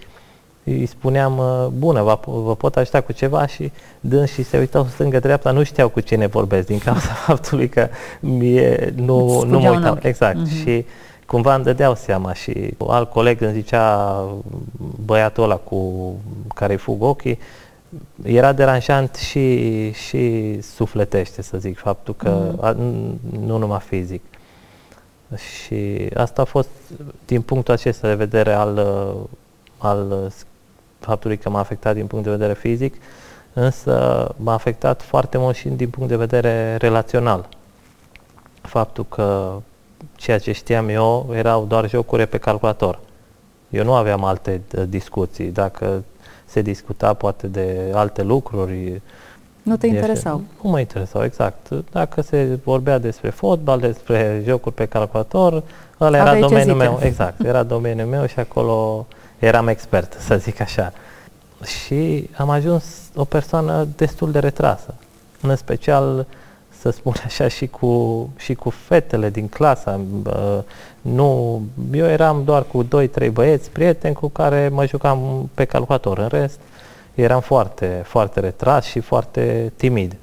îi 0.64 0.86
spuneam, 0.86 1.40
bună, 1.78 2.02
vă, 2.02 2.18
vă 2.24 2.56
pot 2.56 2.76
ajuta 2.76 3.00
cu 3.00 3.12
ceva 3.12 3.46
și 3.46 3.72
dâns 4.00 4.30
și 4.30 4.42
se 4.42 4.58
uitau 4.58 4.84
stângă-dreapta, 4.84 5.50
nu 5.50 5.62
știau 5.62 5.88
cu 5.88 6.00
cine 6.00 6.26
vorbesc 6.26 6.66
din 6.66 6.78
cauza 6.78 7.12
faptului 7.26 7.68
că 7.68 7.88
mie 8.20 8.92
nu, 8.96 9.42
nu 9.44 9.60
mă 9.60 9.70
uitam. 9.70 9.98
Exact. 10.02 10.38
Uh-huh. 10.38 10.62
Și 10.62 10.84
cumva 11.26 11.54
îmi 11.54 11.64
dădeau 11.64 11.94
seama 11.94 12.34
și 12.34 12.74
alt 12.86 13.10
coleg 13.10 13.40
îmi 13.40 13.52
zicea 13.52 14.24
băiatul 15.04 15.42
ăla 15.42 15.56
cu 15.56 16.12
care 16.54 16.72
îi 16.72 16.78
fug 16.78 17.02
ochii, 17.02 17.38
era 18.22 18.52
deranjant 18.52 19.14
și, 19.14 19.90
și 19.92 20.58
sufletește, 20.62 21.42
să 21.42 21.58
zic, 21.58 21.78
faptul 21.78 22.14
că 22.14 22.28
mm. 22.28 22.64
a, 22.64 22.70
nu 23.46 23.56
numai 23.58 23.80
fizic. 23.86 24.22
Și 25.36 26.08
asta 26.14 26.42
a 26.42 26.44
fost 26.44 26.68
din 27.26 27.42
punctul 27.42 27.74
acesta 27.74 28.08
de 28.08 28.14
vedere 28.14 28.52
al, 28.52 28.86
al 29.78 30.32
faptului 31.04 31.36
că 31.36 31.50
m-a 31.50 31.58
afectat 31.58 31.94
din 31.94 32.06
punct 32.06 32.24
de 32.24 32.30
vedere 32.30 32.54
fizic, 32.54 32.94
însă 33.52 34.28
m-a 34.36 34.52
afectat 34.52 35.02
foarte 35.02 35.38
mult 35.38 35.56
și 35.56 35.68
din 35.68 35.88
punct 35.88 36.08
de 36.08 36.16
vedere 36.16 36.76
relațional. 36.76 37.48
Faptul 38.60 39.06
că 39.08 39.52
ceea 40.14 40.38
ce 40.38 40.52
știam 40.52 40.88
eu 40.88 41.30
erau 41.34 41.64
doar 41.64 41.88
jocuri 41.88 42.26
pe 42.26 42.38
calculator. 42.38 42.98
Eu 43.70 43.84
nu 43.84 43.94
aveam 43.94 44.24
alte 44.24 44.60
discuții. 44.88 45.46
Dacă 45.46 46.04
se 46.44 46.62
discuta 46.62 47.14
poate 47.14 47.46
de 47.46 47.90
alte 47.94 48.22
lucruri. 48.22 49.00
Nu 49.62 49.76
te 49.76 49.86
interesau? 49.86 50.42
Nu 50.62 50.70
mă 50.70 50.80
interesau, 50.80 51.24
exact. 51.24 51.68
Dacă 51.90 52.20
se 52.20 52.58
vorbea 52.64 52.98
despre 52.98 53.30
fotbal, 53.30 53.80
despre 53.80 54.42
jocuri 54.46 54.74
pe 54.74 54.86
calculator, 54.86 55.62
ăla 56.00 56.16
era 56.16 56.38
domeniul 56.38 56.76
meu, 56.76 56.98
exact, 57.02 57.44
era 57.44 57.62
domeniul 57.62 58.08
meu 58.08 58.26
și 58.26 58.38
acolo 58.38 59.06
eram 59.46 59.68
expert, 59.68 60.16
să 60.20 60.36
zic 60.36 60.60
așa. 60.60 60.92
Și 61.64 62.30
am 62.36 62.50
ajuns 62.50 62.84
o 63.14 63.24
persoană 63.24 63.88
destul 63.96 64.30
de 64.30 64.38
retrasă, 64.38 64.94
în 65.40 65.56
special 65.56 66.18
uh, 66.18 66.24
să 66.82 66.90
spun 66.90 67.14
așa, 67.24 67.48
și 67.48 67.66
cu, 67.66 68.28
și 68.36 68.54
cu 68.54 68.70
fetele 68.70 69.30
din 69.30 69.48
clasa. 69.48 70.00
Nu, 71.00 71.62
eu 71.92 72.06
eram 72.06 72.44
doar 72.44 72.62
cu 72.62 72.84
2-3 72.84 73.32
băieți, 73.32 73.70
prieteni 73.70 74.14
cu 74.14 74.28
care 74.28 74.68
mă 74.68 74.86
jucam 74.86 75.50
pe 75.54 75.64
calculator. 75.64 76.18
În 76.18 76.28
rest, 76.28 76.60
eram 77.14 77.40
foarte, 77.40 78.02
foarte 78.04 78.40
retras 78.40 78.84
și 78.84 79.00
foarte 79.00 79.72
timid. 79.76 80.16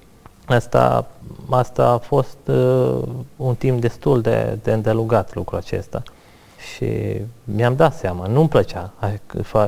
Asta, 0.46 1.08
asta 1.50 1.86
a 1.86 1.98
fost 1.98 2.38
uh, 2.46 3.02
un 3.36 3.56
timp 3.56 3.82
destul 3.82 4.22
de, 4.22 4.58
de 4.64 4.72
îndelugat 4.72 5.36
lucrul 5.36 5.58
acesta. 5.58 6.04
Și 6.60 7.22
mi-am 7.44 7.76
dat 7.76 7.96
seama, 7.96 8.28
nu-mi 8.28 8.50
plăcea 8.50 8.94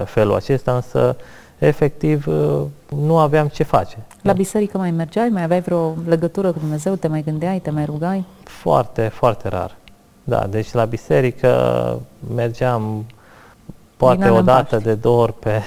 felul 0.05 0.35
acesta, 0.35 0.75
însă 0.75 1.15
efectiv 1.57 2.27
uh, 2.27 2.61
nu 2.95 3.17
aveam 3.17 3.47
ce 3.47 3.63
face. 3.63 3.97
La 4.21 4.33
biserică 4.33 4.77
mai 4.77 4.91
mergeai? 4.91 5.29
Mai 5.29 5.43
aveai 5.43 5.61
vreo 5.61 5.95
legătură 6.07 6.51
cu 6.51 6.59
Dumnezeu? 6.59 6.95
Te 6.95 7.07
mai 7.07 7.21
gândeai? 7.21 7.59
Te 7.59 7.69
mai 7.69 7.85
rugai? 7.85 8.25
Foarte, 8.43 9.07
foarte 9.07 9.47
rar. 9.47 9.75
Da, 10.23 10.47
deci 10.49 10.71
la 10.71 10.85
biserică 10.85 11.99
mergeam 12.35 13.05
poate 13.97 14.29
o 14.29 14.41
dată 14.41 14.77
de 14.77 14.93
două 14.93 15.21
ori 15.21 15.33
pe, 15.33 15.61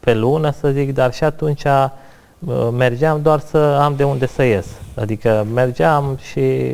pe 0.00 0.14
lună, 0.14 0.50
să 0.50 0.70
zic, 0.70 0.94
dar 0.94 1.12
și 1.12 1.24
atunci 1.24 1.64
uh, 1.64 2.68
mergeam 2.76 3.22
doar 3.22 3.40
să 3.40 3.58
am 3.58 3.94
de 3.96 4.04
unde 4.04 4.26
să 4.26 4.42
ies. 4.42 4.66
Adică 4.94 5.46
mergeam 5.54 6.18
și 6.20 6.72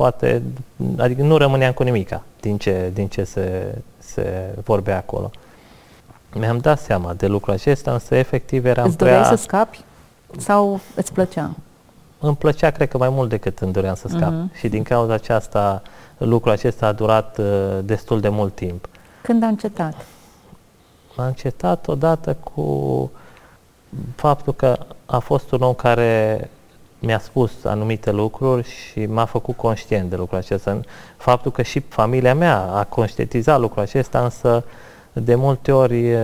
poate, 0.00 0.42
adică 0.98 1.22
nu 1.22 1.36
rămâneam 1.36 1.72
cu 1.72 1.82
nimica 1.82 2.22
din 2.40 2.58
ce, 2.58 2.90
din 2.94 3.08
ce 3.08 3.24
se, 3.24 3.74
se 3.98 4.54
vorbea 4.64 4.96
acolo. 4.96 5.30
Mi-am 6.34 6.58
dat 6.58 6.80
seama 6.80 7.14
de 7.14 7.26
lucrul 7.26 7.54
acesta, 7.54 7.92
însă 7.92 8.14
efectiv 8.14 8.64
eram 8.64 8.86
Îți 8.86 8.96
prea... 8.96 9.24
să 9.24 9.34
scapi 9.34 9.80
sau 10.38 10.80
îți 10.94 11.12
plăcea? 11.12 11.50
Îmi 12.18 12.36
plăcea, 12.36 12.70
cred 12.70 12.88
că 12.88 12.98
mai 12.98 13.08
mult 13.08 13.28
decât 13.28 13.58
îmi 13.58 13.72
doream 13.72 13.94
să 13.94 14.08
scap. 14.08 14.32
Uh-huh. 14.32 14.58
Și 14.58 14.68
din 14.68 14.82
cauza 14.82 15.12
aceasta, 15.12 15.82
lucrul 16.18 16.52
acesta 16.52 16.86
a 16.86 16.92
durat 16.92 17.38
uh, 17.38 17.78
destul 17.84 18.20
de 18.20 18.28
mult 18.28 18.54
timp. 18.54 18.88
Când 19.22 19.42
a 19.42 19.46
încetat? 19.46 19.94
A 21.16 21.26
încetat 21.26 21.88
odată 21.88 22.36
cu 22.42 23.10
faptul 24.14 24.52
că 24.52 24.78
a 25.06 25.18
fost 25.18 25.50
un 25.52 25.60
om 25.60 25.74
care 25.74 26.50
mi-a 27.00 27.18
spus 27.18 27.64
anumite 27.64 28.10
lucruri 28.10 28.68
și 28.68 29.06
m-a 29.06 29.24
făcut 29.24 29.56
conștient 29.56 30.10
de 30.10 30.16
lucrul 30.16 30.38
acesta. 30.38 30.80
Faptul 31.16 31.50
că 31.50 31.62
și 31.62 31.80
familia 31.80 32.34
mea 32.34 32.60
a 32.60 32.84
conștientizat 32.84 33.60
lucrul 33.60 33.82
acesta, 33.82 34.18
însă 34.18 34.64
uh, 34.66 34.72
de 35.12 35.34
multe 35.34 35.72
ori 35.72 36.16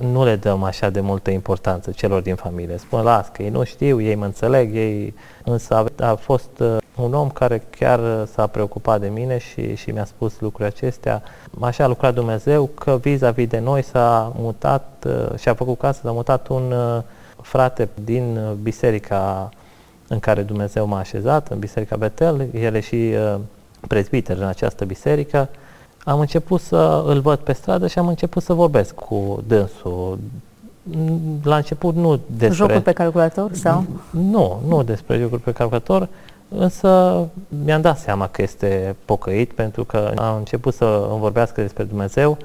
nu 0.00 0.24
le 0.24 0.36
dăm 0.36 0.62
așa 0.62 0.90
de 0.90 1.00
multă 1.00 1.30
importanță 1.30 1.90
celor 1.90 2.20
din 2.22 2.34
familie. 2.34 2.76
Spun, 2.76 3.02
las 3.02 3.28
că 3.28 3.42
ei 3.42 3.48
nu 3.48 3.64
știu, 3.64 4.00
ei 4.00 4.14
mă 4.14 4.24
înțeleg, 4.24 4.74
ei... 4.74 5.14
Însă 5.44 5.74
a, 5.74 6.06
a 6.06 6.14
fost 6.14 6.62
un 6.96 7.14
om 7.14 7.28
care 7.28 7.62
chiar 7.70 8.00
s-a 8.32 8.46
preocupat 8.46 9.00
de 9.00 9.08
mine 9.08 9.38
și, 9.38 9.74
și 9.74 9.90
mi-a 9.90 10.04
spus 10.04 10.40
lucrurile 10.40 10.74
acestea. 10.76 11.22
Așa 11.60 11.84
a 11.84 11.86
lucrat 11.86 12.14
Dumnezeu 12.14 12.66
că 12.66 12.98
vis-a-vis 13.00 13.48
de 13.48 13.58
noi 13.58 13.82
s-a 13.82 14.32
mutat 14.38 15.06
și 15.38 15.48
a 15.48 15.54
făcut 15.54 15.78
casă, 15.78 16.00
s-a 16.04 16.12
mutat 16.12 16.48
un 16.48 16.74
frate 17.42 17.88
din 18.04 18.56
biserica 18.62 19.48
în 20.08 20.18
care 20.18 20.42
Dumnezeu 20.42 20.86
m-a 20.86 20.98
așezat, 20.98 21.48
în 21.48 21.58
biserica 21.58 21.96
Betel, 21.96 22.46
el 22.54 22.74
e 22.74 22.80
și 22.80 23.14
prezbiter 23.88 24.36
în 24.36 24.46
această 24.46 24.84
biserică 24.84 25.48
am 26.06 26.20
început 26.20 26.60
să 26.60 27.04
îl 27.06 27.20
văd 27.20 27.38
pe 27.38 27.52
stradă 27.52 27.86
și 27.86 27.98
am 27.98 28.08
început 28.08 28.42
să 28.42 28.52
vorbesc 28.52 28.94
cu 28.94 29.42
dânsul. 29.46 30.18
La 31.42 31.56
început 31.56 31.94
nu 31.94 32.20
despre... 32.26 32.56
Jocuri 32.56 32.82
pe 32.82 32.92
calculator 32.92 33.52
sau? 33.52 33.84
Nu, 34.10 34.60
nu 34.66 34.82
despre 34.82 35.18
jocuri 35.18 35.42
pe 35.42 35.52
calculator, 35.52 36.08
însă 36.48 37.24
mi-am 37.64 37.80
dat 37.80 37.98
seama 37.98 38.28
că 38.28 38.42
este 38.42 38.96
pocăit 39.04 39.52
pentru 39.52 39.84
că 39.84 40.12
am 40.16 40.36
început 40.36 40.74
să 40.74 41.08
îmi 41.10 41.20
vorbească 41.20 41.60
despre 41.60 41.84
Dumnezeu 41.84 42.36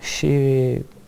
și 0.00 0.38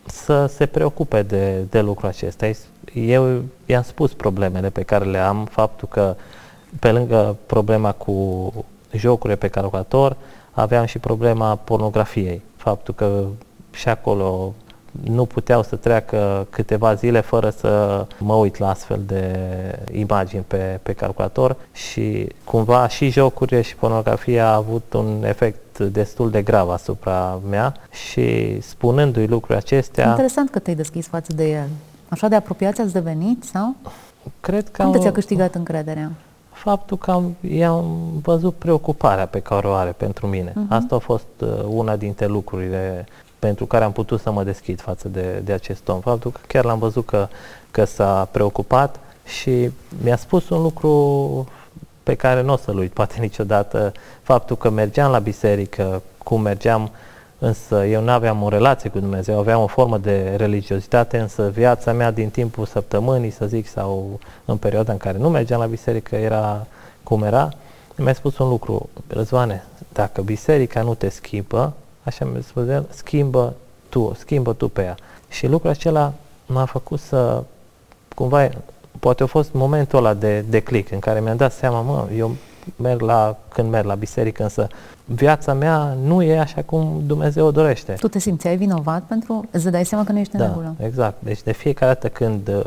să 0.07 0.47
se 0.47 0.67
preocupe 0.67 1.23
de, 1.23 1.65
de 1.71 1.81
lucrul 1.81 2.09
acesta. 2.09 2.51
Eu 2.95 3.43
i-am 3.67 3.83
spus 3.83 4.13
problemele 4.13 4.71
pe 4.71 4.83
care 4.83 5.05
le 5.05 5.19
am, 5.19 5.45
faptul 5.51 5.89
că 5.89 6.17
pe 6.81 6.91
lângă 6.91 7.37
problema 7.47 7.93
cu 7.93 8.53
jocurile 8.93 9.39
pe 9.39 9.49
calculator, 9.49 10.17
aveam 10.51 10.85
și 10.85 10.99
problema 10.99 11.57
pornografiei. 11.57 12.43
Faptul 12.57 12.95
că 12.95 13.25
și 13.71 13.89
acolo 13.89 14.55
nu 15.01 15.25
puteau 15.25 15.63
să 15.63 15.77
treacă 15.77 16.47
câteva 16.51 16.95
zile 16.95 17.21
fără 17.21 17.51
să 17.51 18.07
mă 18.19 18.35
uit 18.35 18.57
la 18.57 18.69
astfel 18.69 19.01
de 19.07 19.37
imagini 19.93 20.45
pe, 20.47 20.79
pe 20.83 20.93
calculator 20.93 21.57
și 21.73 22.29
cumva 22.45 22.89
și 22.89 23.11
jocurile 23.11 23.61
și 23.61 23.77
pornografia 23.77 24.49
a 24.49 24.55
avut 24.55 24.93
un 24.93 25.25
efect 25.25 25.79
destul 25.79 26.31
de 26.31 26.43
grav 26.43 26.71
asupra 26.71 27.41
mea 27.51 27.75
și 27.91 28.61
spunându-i 28.61 29.27
lucrurile 29.27 29.59
acestea... 29.59 30.09
Interesant 30.09 30.51
că 30.51 30.59
te-ai 30.59 30.77
deschis 30.77 31.07
față 31.07 31.33
de 31.33 31.51
el. 31.51 31.69
Așa 32.13 32.29
de 32.29 32.35
apropiați 32.35 32.81
ați 32.81 32.93
devenit 32.93 33.45
sau? 33.45 33.75
Cred 34.41 34.69
că 34.71 34.83
Cum 34.83 34.95
am... 34.95 35.01
ți-a 35.01 35.13
câștigat 35.13 35.55
încrederea? 35.55 36.11
faptul 36.63 36.99
că 36.99 37.11
am, 37.11 37.37
i-am 37.41 37.99
văzut 38.23 38.55
preocuparea 38.55 39.27
pe 39.27 39.41
care 39.41 39.67
o 39.67 39.73
are 39.73 39.91
pentru 39.91 40.27
mine. 40.27 40.51
Uh-huh. 40.51 40.69
Asta 40.69 40.95
a 40.95 40.99
fost 40.99 41.27
uh, 41.39 41.49
una 41.67 41.97
dintre 41.97 42.27
lucrurile 42.27 43.07
pentru 43.39 43.67
care 43.67 43.85
am 43.85 43.93
putut 43.93 44.21
să 44.21 44.31
mă 44.31 44.45
deschid 44.45 44.81
față 44.81 45.09
de, 45.09 45.41
de 45.45 45.53
acest 45.53 45.89
om. 45.89 46.01
Faptul 46.01 46.31
că 46.31 46.41
chiar 46.47 46.65
l-am 46.65 46.79
văzut 46.79 47.07
că, 47.07 47.29
că 47.71 47.85
s-a 47.85 48.29
preocupat 48.31 49.01
Și 49.25 49.71
mi-a 50.03 50.17
spus 50.17 50.49
un 50.49 50.63
lucru 50.63 51.47
pe 52.03 52.15
care 52.15 52.43
nu 52.43 52.53
o 52.53 52.57
să-l 52.57 52.79
uit 52.79 52.93
poate 52.93 53.21
niciodată, 53.21 53.93
faptul 54.23 54.57
că 54.57 54.71
mergeam 54.71 55.11
la 55.11 55.19
biserică, 55.19 56.03
cum 56.19 56.41
mergeam, 56.41 56.91
însă 57.43 57.85
eu 57.85 58.03
nu 58.03 58.11
aveam 58.11 58.43
o 58.43 58.49
relație 58.49 58.91
cu 58.91 58.99
Dumnezeu, 58.99 59.39
aveam 59.39 59.63
o 59.63 59.67
formă 59.67 59.99
de 59.99 60.35
religiozitate, 60.37 61.19
însă 61.19 61.51
viața 61.55 61.93
mea 61.93 62.11
din 62.11 62.31
timpul 62.31 62.67
săptămânii, 62.67 63.31
să 63.31 63.47
zic, 63.47 63.67
sau 63.69 64.21
în 64.45 64.57
perioada 64.57 64.93
în 64.93 64.99
care 64.99 65.19
nu 65.19 65.29
mergeam 65.29 65.61
la 65.61 65.67
biserică, 65.67 66.17
era 66.17 66.67
cum 67.03 67.23
era. 67.23 67.49
Mi-a 67.97 68.15
spus 68.15 68.39
un 68.39 68.49
lucru, 68.49 68.89
Răzvane, 69.07 69.65
dacă 69.93 70.23
biserica 70.23 70.83
nu 70.83 70.95
te 70.95 71.09
schimbă, 71.09 71.73
așa 72.03 72.25
mi-a 72.25 72.41
spus 72.41 72.69
el, 72.69 72.87
schimbă 72.91 73.55
tu, 73.89 74.15
schimbă 74.19 74.53
tu 74.53 74.69
pe 74.69 74.83
ea. 74.83 74.95
Și 75.29 75.47
lucrul 75.47 75.71
acela 75.71 76.13
m-a 76.47 76.65
făcut 76.65 77.01
să, 77.01 77.43
cumva, 78.15 78.49
poate 79.01 79.23
a 79.23 79.27
fost 79.27 79.53
momentul 79.53 79.99
ăla 79.99 80.15
de, 80.15 80.41
de 80.41 80.61
click 80.61 80.93
în 80.93 80.99
care 80.99 81.21
mi-am 81.21 81.37
dat 81.37 81.53
seama, 81.53 81.81
mă, 81.81 82.09
eu 82.17 82.37
merg 82.77 83.01
la, 83.01 83.37
când 83.49 83.71
merg 83.71 83.87
la 83.87 83.95
biserică, 83.95 84.43
însă 84.43 84.67
viața 85.15 85.55
mea 85.55 85.97
nu 86.05 86.23
e 86.23 86.39
așa 86.39 86.63
cum 86.63 87.03
Dumnezeu 87.07 87.47
o 87.47 87.51
dorește. 87.51 87.93
Tu 87.93 88.09
te 88.09 88.19
simțeai 88.19 88.57
vinovat 88.57 89.03
pentru, 89.03 89.49
îți 89.51 89.71
dai 89.71 89.85
seama 89.85 90.05
că 90.05 90.13
nu 90.13 90.19
ești 90.19 90.37
da, 90.37 90.45
în 90.45 90.51
regulă. 90.51 90.75
exact. 90.79 91.17
Deci 91.19 91.43
de 91.43 91.53
fiecare 91.53 91.93
dată 91.93 92.09
când 92.09 92.49
uh, 92.49 92.65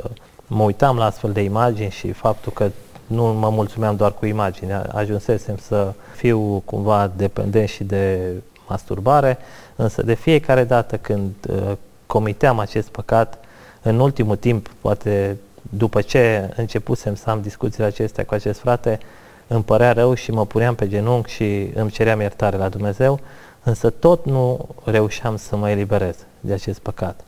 mă 0.48 0.64
uitam 0.64 0.98
la 0.98 1.06
astfel 1.06 1.32
de 1.32 1.42
imagini 1.42 1.90
și 1.90 2.12
faptul 2.12 2.52
că 2.52 2.70
nu 3.08 3.24
mă 3.24 3.50
mulțumeam 3.50 3.96
doar 3.96 4.14
cu 4.14 4.26
imagini, 4.26 4.72
ajunsesem 4.88 5.56
să 5.58 5.94
fiu 6.16 6.62
cumva 6.66 7.12
dependent 7.16 7.68
și 7.68 7.84
de 7.84 8.32
masturbare, 8.68 9.38
însă 9.76 10.04
de 10.04 10.14
fiecare 10.14 10.64
dată 10.64 10.98
când 10.98 11.34
uh, 11.50 11.72
comiteam 12.06 12.60
acest 12.60 12.88
păcat, 12.88 13.38
în 13.82 14.00
ultimul 14.00 14.36
timp, 14.36 14.70
poate 14.82 15.38
după 15.62 16.02
ce 16.02 16.54
începusem 16.56 17.16
să 17.16 17.30
am 17.30 17.42
discuțiile 17.42 17.86
acestea 17.86 18.26
cu 18.26 18.34
acest 18.34 18.60
frate, 18.60 19.00
îmi 19.48 19.64
părea 19.64 19.92
rău 19.92 20.14
și 20.14 20.32
mă 20.32 20.46
puneam 20.46 20.76
pe 20.76 20.88
genunchi 20.88 21.32
și 21.32 21.70
îmi 21.74 21.90
ceream 21.90 22.20
iertare 22.20 22.58
la 22.58 22.70
Dumnezeu, 22.70 23.20
însă 23.64 23.90
tot 23.90 24.26
nu 24.26 24.68
reușeam 24.84 25.38
să 25.38 25.56
mă 25.56 25.70
eliberez 25.70 26.16
de 26.40 26.54
acest 26.54 26.80
păcat. 26.80 27.24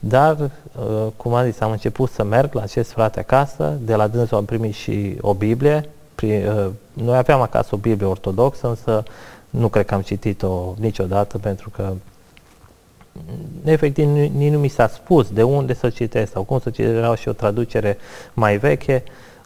Dar, 0.00 0.36
uh, 0.40 1.06
cum 1.16 1.34
am 1.34 1.44
zis, 1.44 1.60
am 1.60 1.70
început 1.70 2.10
să 2.10 2.24
merg 2.24 2.54
la 2.54 2.62
acest 2.62 2.90
frate 2.90 3.20
acasă, 3.20 3.78
de 3.80 3.94
la 3.94 4.06
dânsul 4.06 4.36
am 4.36 4.44
primit 4.44 4.74
și 4.74 5.16
o 5.20 5.34
Biblie, 5.34 5.88
uh, 6.22 6.66
noi 6.92 7.16
aveam 7.16 7.40
acasă 7.40 7.74
o 7.74 7.78
Biblie 7.78 8.08
ortodoxă, 8.08 8.68
însă 8.68 9.02
nu 9.50 9.68
cred 9.68 9.86
că 9.86 9.94
am 9.94 10.00
citit-o 10.00 10.74
niciodată 10.78 11.38
pentru 11.38 11.70
că 11.70 11.92
efectiv 13.64 14.08
nici 14.08 14.52
nu 14.52 14.58
mi 14.58 14.68
s-a 14.68 14.88
spus 14.88 15.30
de 15.30 15.42
unde 15.42 15.74
să 15.74 15.90
citesc 15.90 16.32
sau 16.32 16.42
cum 16.42 16.58
să 16.58 16.70
citesc, 16.70 16.94
era 16.94 17.14
și 17.14 17.28
o 17.28 17.32
traducere 17.32 17.98
mai 18.34 18.56
veche, 18.56 19.02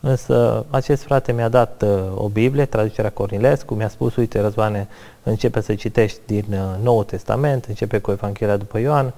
însă 0.06 0.64
acest 0.70 1.02
frate 1.02 1.32
mi-a 1.32 1.48
dat 1.48 1.82
uh, 1.82 1.98
o 2.14 2.28
Biblie, 2.28 2.64
traducerea 2.64 3.10
Cornilescu, 3.10 3.74
mi-a 3.74 3.88
spus, 3.88 4.16
uite 4.16 4.40
Răzvane, 4.40 4.88
începe 5.22 5.60
să 5.60 5.74
citești 5.74 6.18
din 6.26 6.44
uh, 6.50 6.58
Noul 6.82 7.04
Testament, 7.04 7.64
începe 7.64 7.98
cu 7.98 8.10
Evanghelia 8.10 8.56
după 8.56 8.78
Ioan 8.78 9.12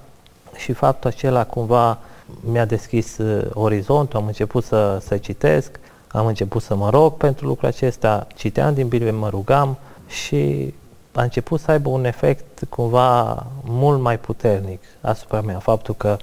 și 0.56 0.72
faptul 0.72 1.10
acela 1.10 1.44
cumva 1.44 1.98
mi-a 2.40 2.64
deschis 2.64 3.18
uh, 3.18 3.46
orizontul, 3.52 4.18
am 4.18 4.26
început 4.26 4.64
să, 4.64 4.98
să 5.00 5.16
citesc, 5.16 5.78
am 6.08 6.26
început 6.26 6.62
să 6.62 6.74
mă 6.74 6.90
rog 6.90 7.16
pentru 7.16 7.46
lucrul 7.46 7.68
acesta, 7.68 8.26
citeam 8.34 8.74
din 8.74 8.88
Biblie, 8.88 9.10
mă 9.10 9.28
rugam 9.28 9.78
și 10.06 10.74
a 11.12 11.22
început 11.22 11.60
să 11.60 11.70
aibă 11.70 11.88
un 11.88 12.04
efect 12.04 12.64
cumva 12.68 13.46
mult 13.64 14.00
mai 14.00 14.18
puternic 14.18 14.82
asupra 15.00 15.40
mea. 15.40 15.58
Faptul 15.58 15.94
că 15.94 16.16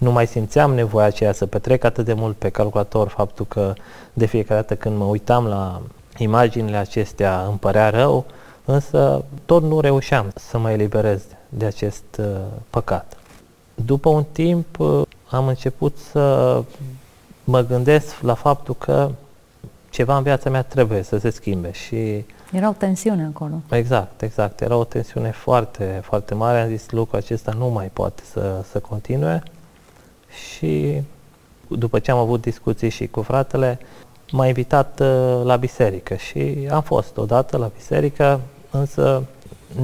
nu 0.00 0.12
mai 0.12 0.26
simțeam 0.26 0.74
nevoia 0.74 1.06
aceea 1.06 1.32
să 1.32 1.46
petrec 1.46 1.84
atât 1.84 2.04
de 2.04 2.12
mult 2.12 2.36
pe 2.36 2.48
calculator, 2.48 3.08
faptul 3.08 3.46
că 3.46 3.72
de 4.12 4.26
fiecare 4.26 4.60
dată 4.60 4.74
când 4.76 4.96
mă 4.96 5.04
uitam 5.04 5.46
la 5.46 5.82
imaginile 6.16 6.76
acestea 6.76 7.44
îmi 7.48 7.58
părea 7.58 7.90
rău, 7.90 8.24
însă 8.64 9.24
tot 9.44 9.62
nu 9.62 9.80
reușeam 9.80 10.32
să 10.34 10.58
mă 10.58 10.70
eliberez 10.70 11.22
de 11.48 11.64
acest 11.64 12.04
uh, 12.18 12.26
păcat. 12.70 13.16
După 13.74 14.08
un 14.08 14.24
timp 14.32 14.78
uh, 14.78 15.02
am 15.28 15.46
început 15.46 15.96
să 16.10 16.62
mă 17.44 17.60
gândesc 17.60 18.20
la 18.20 18.34
faptul 18.34 18.74
că 18.78 19.10
ceva 19.90 20.16
în 20.16 20.22
viața 20.22 20.50
mea 20.50 20.62
trebuie 20.62 21.02
să 21.02 21.18
se 21.18 21.30
schimbe 21.30 21.72
și 21.72 22.24
era 22.52 22.68
o 22.68 22.72
tensiune 22.72 23.30
acolo. 23.34 23.54
Exact, 23.70 24.22
exact. 24.22 24.60
Era 24.60 24.76
o 24.76 24.84
tensiune 24.84 25.30
foarte, 25.30 26.00
foarte 26.04 26.34
mare. 26.34 26.60
Am 26.60 26.68
zis 26.68 26.90
lucrul 26.90 27.18
acesta 27.18 27.52
nu 27.52 27.68
mai 27.68 27.90
poate 27.92 28.22
să, 28.32 28.64
să 28.70 28.78
continue 28.78 29.42
și 30.30 31.02
după 31.68 31.98
ce 31.98 32.10
am 32.10 32.18
avut 32.18 32.40
discuții 32.40 32.88
și 32.88 33.06
cu 33.06 33.22
fratele, 33.22 33.78
m-a 34.30 34.46
invitat 34.46 35.00
uh, 35.00 35.40
la 35.44 35.56
biserică 35.56 36.14
și 36.14 36.68
am 36.70 36.82
fost 36.82 37.16
odată 37.16 37.56
la 37.56 37.70
biserică, 37.76 38.40
însă 38.70 39.22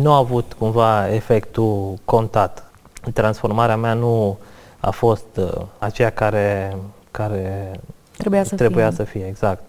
nu 0.00 0.12
a 0.12 0.16
avut 0.16 0.52
cumva 0.52 1.14
efectul 1.14 1.94
contat. 2.04 2.70
Transformarea 3.12 3.76
mea 3.76 3.94
nu 3.94 4.38
a 4.80 4.90
fost 4.90 5.36
uh, 5.36 5.62
aceea 5.78 6.10
care, 6.10 6.76
care 7.10 7.80
trebuia, 8.16 8.44
să, 8.44 8.54
trebuia 8.54 8.86
fie. 8.86 8.96
să 8.96 9.02
fie. 9.02 9.26
Exact. 9.26 9.62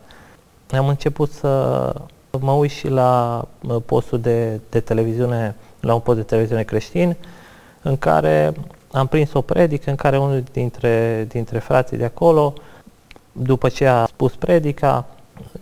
Am 0.71 0.87
început 0.87 1.31
să 1.31 1.93
Mă 2.39 2.51
uit 2.51 2.71
și 2.71 2.87
la 2.87 3.43
postul 3.85 4.19
de, 4.19 4.59
de 4.69 4.79
televiziune, 4.79 5.55
la 5.79 5.93
un 5.93 5.99
post 5.99 6.17
de 6.17 6.23
televiziune 6.23 6.63
creștin, 6.63 7.15
în 7.81 7.97
care 7.97 8.53
am 8.91 9.07
prins 9.07 9.33
o 9.33 9.41
predică 9.41 9.89
în 9.89 9.95
care 9.95 10.17
unul 10.17 10.43
dintre, 10.51 11.25
dintre 11.29 11.59
frații 11.59 11.97
de 11.97 12.05
acolo, 12.05 12.53
după 13.31 13.69
ce 13.69 13.85
a 13.85 14.05
spus 14.05 14.35
predica, 14.35 15.05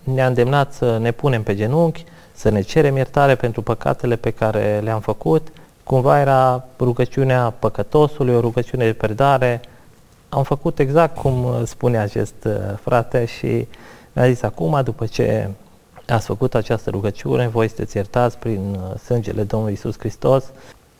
ne-a 0.03 0.27
îndemnat 0.27 0.73
să 0.73 0.97
ne 0.97 1.11
punem 1.11 1.43
pe 1.43 1.55
genunchi, 1.55 2.05
să 2.33 2.49
ne 2.49 2.61
cerem 2.61 2.95
iertare 2.95 3.35
pentru 3.35 3.61
păcatele 3.61 4.15
pe 4.15 4.31
care 4.31 4.79
le-am 4.83 4.99
făcut. 4.99 5.47
Cumva 5.83 6.19
era 6.19 6.65
rugăciunea 6.79 7.53
păcătosului, 7.59 8.35
o 8.35 8.39
rugăciune 8.39 8.85
de 8.85 8.93
predare. 8.93 9.61
Am 10.29 10.43
făcut 10.43 10.79
exact 10.79 11.17
cum 11.17 11.65
spunea 11.65 12.01
acest 12.01 12.35
uh, 12.45 12.53
frate 12.81 13.25
și 13.25 13.67
mi-a 14.13 14.27
zis 14.27 14.41
acum, 14.41 14.81
după 14.83 15.05
ce 15.05 15.49
ați 16.07 16.25
făcut 16.25 16.55
această 16.55 16.89
rugăciune, 16.89 17.47
voi 17.47 17.67
sunteți 17.67 17.95
iertați 17.95 18.37
prin 18.37 18.77
uh, 18.79 18.99
sângele 18.99 19.43
Domnului 19.43 19.73
Isus 19.73 19.95
Hristos, 19.97 20.43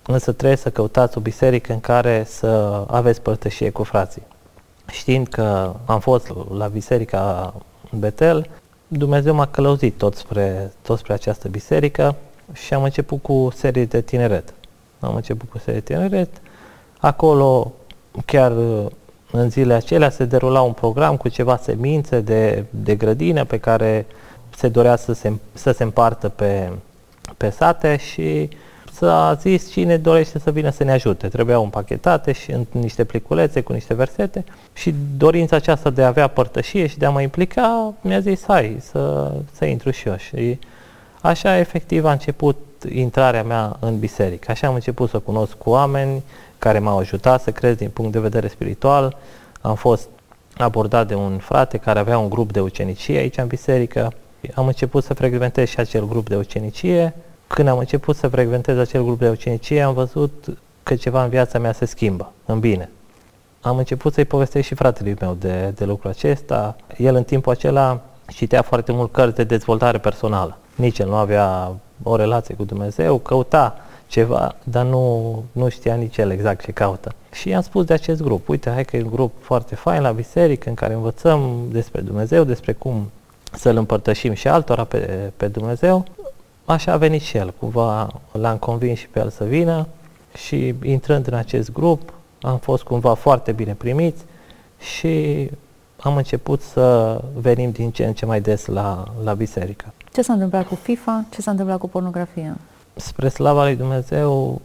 însă 0.06 0.32
trebuie 0.32 0.58
să 0.58 0.70
căutați 0.70 1.18
o 1.18 1.22
biserică 1.22 1.74
în 1.74 1.80
care 1.80 2.26
să 2.28 2.84
aveți 2.88 3.22
părtășie 3.22 3.70
cu 3.70 3.84
frații. 3.84 4.24
Știind 4.92 5.28
că 5.28 5.74
am 5.86 6.00
fost 6.00 6.32
la 6.58 6.68
biserica 6.68 7.54
Betel, 7.92 8.50
Dumnezeu 8.88 9.34
m-a 9.34 9.46
călăuzit 9.46 9.98
tot 9.98 10.16
spre, 10.16 10.72
tot 10.82 10.98
spre 10.98 11.14
această 11.14 11.48
biserică 11.48 12.16
și 12.54 12.74
am 12.74 12.84
început 12.84 13.22
cu 13.22 13.50
serii 13.56 13.86
de 13.86 14.02
tineret. 14.02 14.54
Am 15.00 15.16
început 15.16 15.50
cu 15.50 15.58
serii 15.58 15.82
de 15.82 15.94
tineret. 15.94 16.30
Acolo, 17.00 17.72
chiar 18.26 18.52
uh, 18.58 18.86
în 19.32 19.50
zilele 19.50 19.74
acelea, 19.74 20.10
se 20.10 20.26
derula 20.26 20.62
un 20.62 20.74
program 20.74 21.18
cu 21.18 21.30
ceva 21.30 21.58
semințe 21.58 22.20
de, 22.20 22.66
de 22.70 22.96
grădină 22.96 23.46
pe 23.46 23.58
care 23.58 24.06
se 24.56 24.68
dorea 24.68 24.96
să 24.96 25.14
se, 25.14 25.34
să 25.54 25.72
se 25.72 25.84
împartă 25.84 26.30
pe, 26.30 26.72
pe 27.38 27.50
sate 27.50 27.98
și 27.98 28.50
s-a 28.96 29.38
zis 29.42 29.72
cine 29.72 29.98
dorește 29.98 30.40
să 30.40 30.52
vină 30.52 30.70
să 30.70 30.84
ne 30.84 30.92
ajute. 30.92 31.28
Trebuiau 31.28 31.64
împachetate 31.64 32.32
și 32.32 32.52
în 32.52 32.66
niște 32.72 33.04
pliculețe 33.04 33.62
cu 33.62 33.74
niște 33.74 33.94
versete 33.94 34.44
și 34.74 34.94
dorința 35.18 35.56
aceasta 35.56 35.90
de 35.90 36.04
a 36.04 36.08
avea 36.08 36.28
părtășie 36.28 36.88
și 36.88 36.98
de 36.98 37.06
a 37.06 37.10
mă 37.10 37.22
implica 37.22 37.94
mi-a 38.02 38.20
zis 38.20 38.44
hai 38.48 38.78
să, 38.80 39.32
să 39.52 39.66
intru 39.66 39.92
și 39.92 40.08
eu. 40.08 40.16
Și 40.18 40.60
așa 41.22 41.58
efectiv 41.58 42.06
a 42.06 42.12
început 42.12 42.58
intrarea 42.90 43.44
mea 43.44 43.78
în 43.80 44.00
biserică. 44.00 44.52
Așa 44.52 44.68
am 44.68 44.74
început 44.74 45.10
să 45.10 45.20
cunosc 45.20 45.54
cu 45.54 45.70
oameni 45.70 46.24
care 46.58 46.80
m-au 46.80 46.98
ajutat 46.98 47.42
să 47.42 47.52
cresc 47.52 47.78
din 47.78 47.90
punct 47.90 48.12
de 48.12 48.20
vedere 48.20 48.48
spiritual. 48.48 49.18
Am 49.62 49.76
fost 49.76 50.10
abordat 50.58 51.08
de 51.08 51.16
un 51.16 51.38
frate 51.38 51.78
care 51.78 52.00
avea 52.00 52.18
un 52.18 52.30
grup 52.30 52.52
de 52.52 52.60
ucenicie 52.60 53.18
aici 53.18 53.38
în 53.38 53.48
biserică 53.48 54.14
am 54.54 54.68
început 54.68 55.04
să 55.04 55.14
frecventez 55.14 55.70
și 55.70 55.80
acel 55.80 56.08
grup 56.08 56.30
de 56.30 56.36
ucenicie. 56.36 57.14
Când 57.48 57.68
am 57.68 57.78
început 57.78 58.16
să 58.16 58.28
frecventez 58.28 58.78
acel 58.78 59.04
grup 59.04 59.20
de 59.20 59.30
ucenicie, 59.30 59.82
am 59.82 59.94
văzut 59.94 60.58
că 60.84 60.96
ceva 60.96 61.24
în 61.24 61.30
viața 61.30 61.60
mea 61.60 61.72
se 61.72 61.86
schimbă, 61.86 62.32
în 62.46 62.60
bine. 62.60 62.90
Am 63.62 63.78
început 63.78 64.14
să-i 64.14 64.26
povestesc 64.26 64.68
și 64.68 64.76
fratelui 64.76 65.16
meu 65.20 65.34
de, 65.40 65.74
de 65.76 65.86
lucrul 65.86 66.10
acesta. 66.10 66.76
El 66.98 67.16
în 67.16 67.24
timpul 67.24 67.52
acela 67.52 68.02
citea 68.28 68.62
foarte 68.62 68.92
mult 68.92 69.12
cărți 69.12 69.36
de 69.36 69.44
dezvoltare 69.44 69.98
personală. 69.98 70.58
Nici 70.76 71.00
el 71.00 71.08
nu 71.08 71.16
avea 71.16 71.76
o 72.04 72.16
relație 72.16 72.56
cu 72.56 72.64
Dumnezeu, 72.64 73.18
căuta 73.18 73.76
ceva, 74.08 74.56
dar 74.64 74.86
nu, 74.86 75.44
nu 75.52 75.70
știa 75.70 75.96
nici 75.96 76.18
el 76.18 76.32
exact 76.32 76.64
ce 76.64 76.72
caută. 76.72 77.12
Și 77.32 77.50
i-am 77.50 77.62
spus 77.62 77.86
de 77.86 77.94
acest 77.94 78.22
grup, 78.22 78.50
uite, 78.50 78.70
hai 78.70 78.86
că 78.86 78.98
e 78.98 79.04
un 79.04 79.10
grup 79.10 79.34
foarte 79.40 79.76
fain 79.76 80.02
la 80.02 80.12
biserică 80.12 80.70
în 80.70 80.76
care 80.76 80.94
învățăm 80.94 81.60
despre 81.72 82.02
Dumnezeu, 82.02 82.44
despre 82.44 82.74
cum 82.74 83.12
să-L 83.52 83.78
împărtășim 83.78 84.34
și 84.34 84.48
altora 84.48 84.84
pe, 84.84 85.32
pe 85.38 85.48
Dumnezeu, 85.48 86.06
așa 86.66 86.92
a 86.92 86.98
venit 86.98 87.22
și 87.22 87.38
el. 87.38 87.54
Cumva 87.60 88.22
l-am 88.32 88.58
convins 88.58 89.00
și 89.00 89.08
pe 89.08 89.20
el 89.20 89.30
să 89.30 89.44
vină 89.44 89.88
și 90.34 90.76
intrând 90.84 91.28
în 91.28 91.34
acest 91.34 91.72
grup 91.72 92.14
am 92.42 92.58
fost 92.58 92.84
cumva 92.84 93.14
foarte 93.14 93.52
bine 93.52 93.74
primiți 93.74 94.24
și 94.80 95.50
am 96.00 96.16
început 96.16 96.62
să 96.62 97.20
venim 97.34 97.72
din 97.72 97.92
ce 97.92 98.06
în 98.06 98.14
ce 98.14 98.26
mai 98.26 98.42
des 98.42 98.66
la, 98.66 99.04
la 99.24 99.34
biserică. 99.34 99.94
Ce 100.14 100.22
s-a 100.22 100.34
întâmplat 100.34 100.68
cu 100.68 100.76
FIFA? 100.76 101.26
Ce 101.30 101.42
s-a 101.42 101.52
întâmplat 101.52 101.80
cu 101.80 101.90
pornografia? 101.90 102.58
Spre 102.94 103.30
slava 103.30 103.64
lui 103.64 103.76
Dumnezeu, 103.76 104.62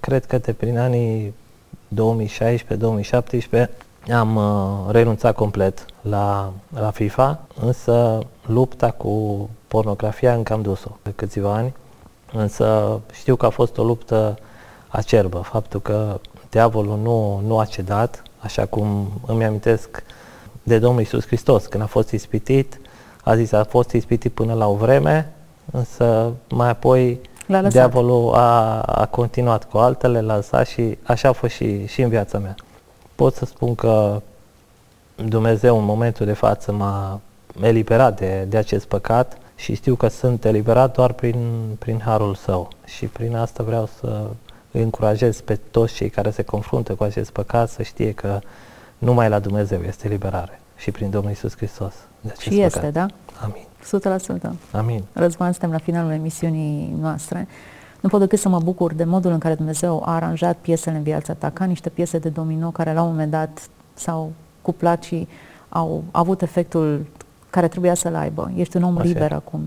cred 0.00 0.24
că 0.24 0.38
de 0.38 0.52
prin 0.52 0.78
anii 0.78 1.34
2016-2017 1.94 3.68
am 4.12 4.36
uh, 4.36 4.92
renunțat 4.92 5.34
complet 5.34 5.86
la, 6.00 6.52
la 6.74 6.90
FIFA, 6.90 7.40
însă 7.60 8.18
lupta 8.46 8.90
cu 8.90 9.48
pornografia 9.70 10.34
încă 10.34 10.52
am 10.52 10.62
dus-o 10.62 10.90
de 11.02 11.12
câțiva 11.16 11.54
ani, 11.54 11.74
însă 12.32 13.00
știu 13.12 13.36
că 13.36 13.46
a 13.46 13.50
fost 13.50 13.78
o 13.78 13.84
luptă 13.84 14.38
acerbă, 14.88 15.38
faptul 15.38 15.80
că 15.80 16.20
diavolul 16.48 16.98
nu, 17.02 17.42
nu 17.46 17.58
a 17.58 17.64
cedat, 17.64 18.22
așa 18.38 18.66
cum 18.66 19.12
îmi 19.26 19.44
amintesc 19.44 20.02
de 20.62 20.78
Domnul 20.78 21.00
Isus 21.00 21.26
Hristos, 21.26 21.66
când 21.66 21.82
a 21.82 21.86
fost 21.86 22.10
ispitit, 22.10 22.80
a 23.24 23.36
zis 23.36 23.52
a 23.52 23.64
fost 23.64 23.92
ispitit 23.92 24.32
până 24.32 24.54
la 24.54 24.68
o 24.68 24.74
vreme, 24.74 25.32
însă 25.70 26.32
mai 26.48 26.68
apoi 26.68 27.20
diavolul 27.68 28.34
a, 28.34 28.80
a 28.80 29.06
continuat 29.06 29.64
cu 29.64 29.78
altele, 29.78 30.20
l-a 30.20 30.34
lăsat 30.34 30.66
și 30.66 30.98
așa 31.02 31.28
a 31.28 31.32
fost 31.32 31.54
și, 31.54 31.86
și 31.86 32.02
în 32.02 32.08
viața 32.08 32.38
mea. 32.38 32.54
Pot 33.14 33.34
să 33.34 33.44
spun 33.44 33.74
că 33.74 34.22
Dumnezeu 35.14 35.78
în 35.78 35.84
momentul 35.84 36.26
de 36.26 36.32
față 36.32 36.72
m-a 36.72 37.20
eliberat 37.60 38.18
de, 38.18 38.46
de 38.48 38.56
acest 38.56 38.86
păcat 38.86 39.38
și 39.60 39.74
știu 39.74 39.94
că 39.94 40.08
sunt 40.08 40.44
eliberat 40.44 40.94
doar 40.94 41.12
prin, 41.12 41.60
prin 41.78 42.00
harul 42.04 42.34
său 42.34 42.68
și 42.84 43.06
prin 43.06 43.36
asta 43.36 43.62
vreau 43.62 43.88
să 43.98 44.30
îi 44.70 44.82
încurajez 44.82 45.40
pe 45.40 45.58
toți 45.70 45.94
cei 45.94 46.08
care 46.08 46.30
se 46.30 46.42
confruntă 46.42 46.94
cu 46.94 47.02
acest 47.02 47.30
păcat 47.30 47.68
să 47.68 47.82
știe 47.82 48.12
că 48.12 48.38
numai 48.98 49.28
la 49.28 49.38
Dumnezeu 49.38 49.80
este 49.82 50.08
liberare 50.08 50.60
și 50.76 50.90
prin 50.90 51.10
Domnul 51.10 51.32
Isus 51.32 51.56
Hristos. 51.56 51.94
De 52.20 52.28
acest 52.28 52.40
și 52.40 52.60
este, 52.60 52.90
da? 52.90 53.06
Amin. 53.40 53.66
100%. 54.48 54.50
Amin. 54.72 55.04
Răzvan, 55.12 55.52
suntem 55.52 55.70
la 55.70 55.78
finalul 55.78 56.10
emisiunii 56.10 56.96
noastre. 57.00 57.48
Nu 58.00 58.08
pot 58.08 58.20
decât 58.20 58.38
să 58.38 58.48
mă 58.48 58.58
bucur 58.58 58.92
de 58.94 59.04
modul 59.04 59.32
în 59.32 59.38
care 59.38 59.54
Dumnezeu 59.54 60.02
a 60.04 60.14
aranjat 60.14 60.56
piesele 60.56 60.96
în 60.96 61.02
viața 61.02 61.32
ta, 61.32 61.50
ca 61.50 61.64
niște 61.64 61.88
piese 61.88 62.18
de 62.18 62.28
domino 62.28 62.70
care 62.70 62.92
la 62.92 63.02
un 63.02 63.08
moment 63.08 63.30
dat 63.30 63.68
s-au 63.94 64.32
cuplat 64.62 65.02
și 65.02 65.28
au 65.68 66.04
avut 66.10 66.42
efectul 66.42 67.06
care 67.50 67.68
trebuia 67.68 67.94
să-l 67.94 68.14
aibă. 68.14 68.50
Ești 68.56 68.76
un 68.76 68.82
om 68.82 68.96
Așa. 68.96 69.06
liber 69.06 69.32
acum. 69.32 69.60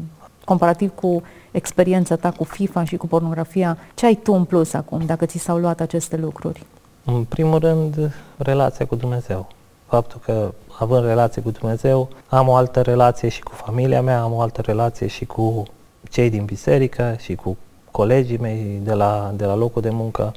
Comparativ 0.46 0.92
cu 0.96 1.22
experiența 1.52 2.16
ta 2.16 2.32
cu 2.32 2.44
FIFA 2.44 2.84
și 2.84 2.98
cu 2.98 3.08
pornografia, 3.08 3.78
ce 3.94 4.06
ai 4.06 4.16
tu 4.16 4.34
în 4.34 4.44
plus 4.44 4.74
acum, 4.74 5.06
dacă 5.06 5.26
ți 5.26 5.38
s-au 5.38 5.58
luat 5.58 5.80
aceste 5.80 6.18
lucruri? 6.18 6.66
În 7.06 7.24
primul 7.24 7.60
rând, 7.60 8.12
relația 8.38 8.86
cu 8.86 8.96
Dumnezeu. 8.96 9.48
Faptul 9.88 10.20
că, 10.26 10.54
având 10.80 11.06
relație 11.06 11.42
cu 11.42 11.52
Dumnezeu, 11.52 12.10
am 12.28 12.48
o 12.48 12.56
altă 12.56 12.82
relație 12.82 13.30
și 13.30 13.42
cu 13.42 13.52
familia 13.52 14.02
mea, 14.02 14.22
am 14.22 14.34
o 14.34 14.42
altă 14.42 14.62
relație 14.62 15.08
și 15.08 15.26
cu 15.26 15.64
cei 16.10 16.30
din 16.30 16.46
biserică 16.46 17.16
și 17.20 17.36
cu 17.36 17.58
colegii 17.92 18.38
mei 18.38 18.80
de 18.84 18.94
la, 18.94 19.34
de 19.36 19.46
la 19.46 19.56
locul 19.56 19.82
de 19.82 19.90
muncă. 19.90 20.32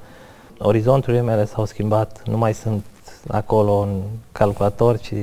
Orizonturile 0.59 1.23
mele 1.23 1.45
s-au 1.45 1.65
schimbat, 1.65 2.23
nu 2.27 2.37
mai 2.37 2.55
sunt 2.55 2.85
acolo 3.29 3.79
în 3.79 4.01
calculator, 4.33 4.99
ci 4.99 5.15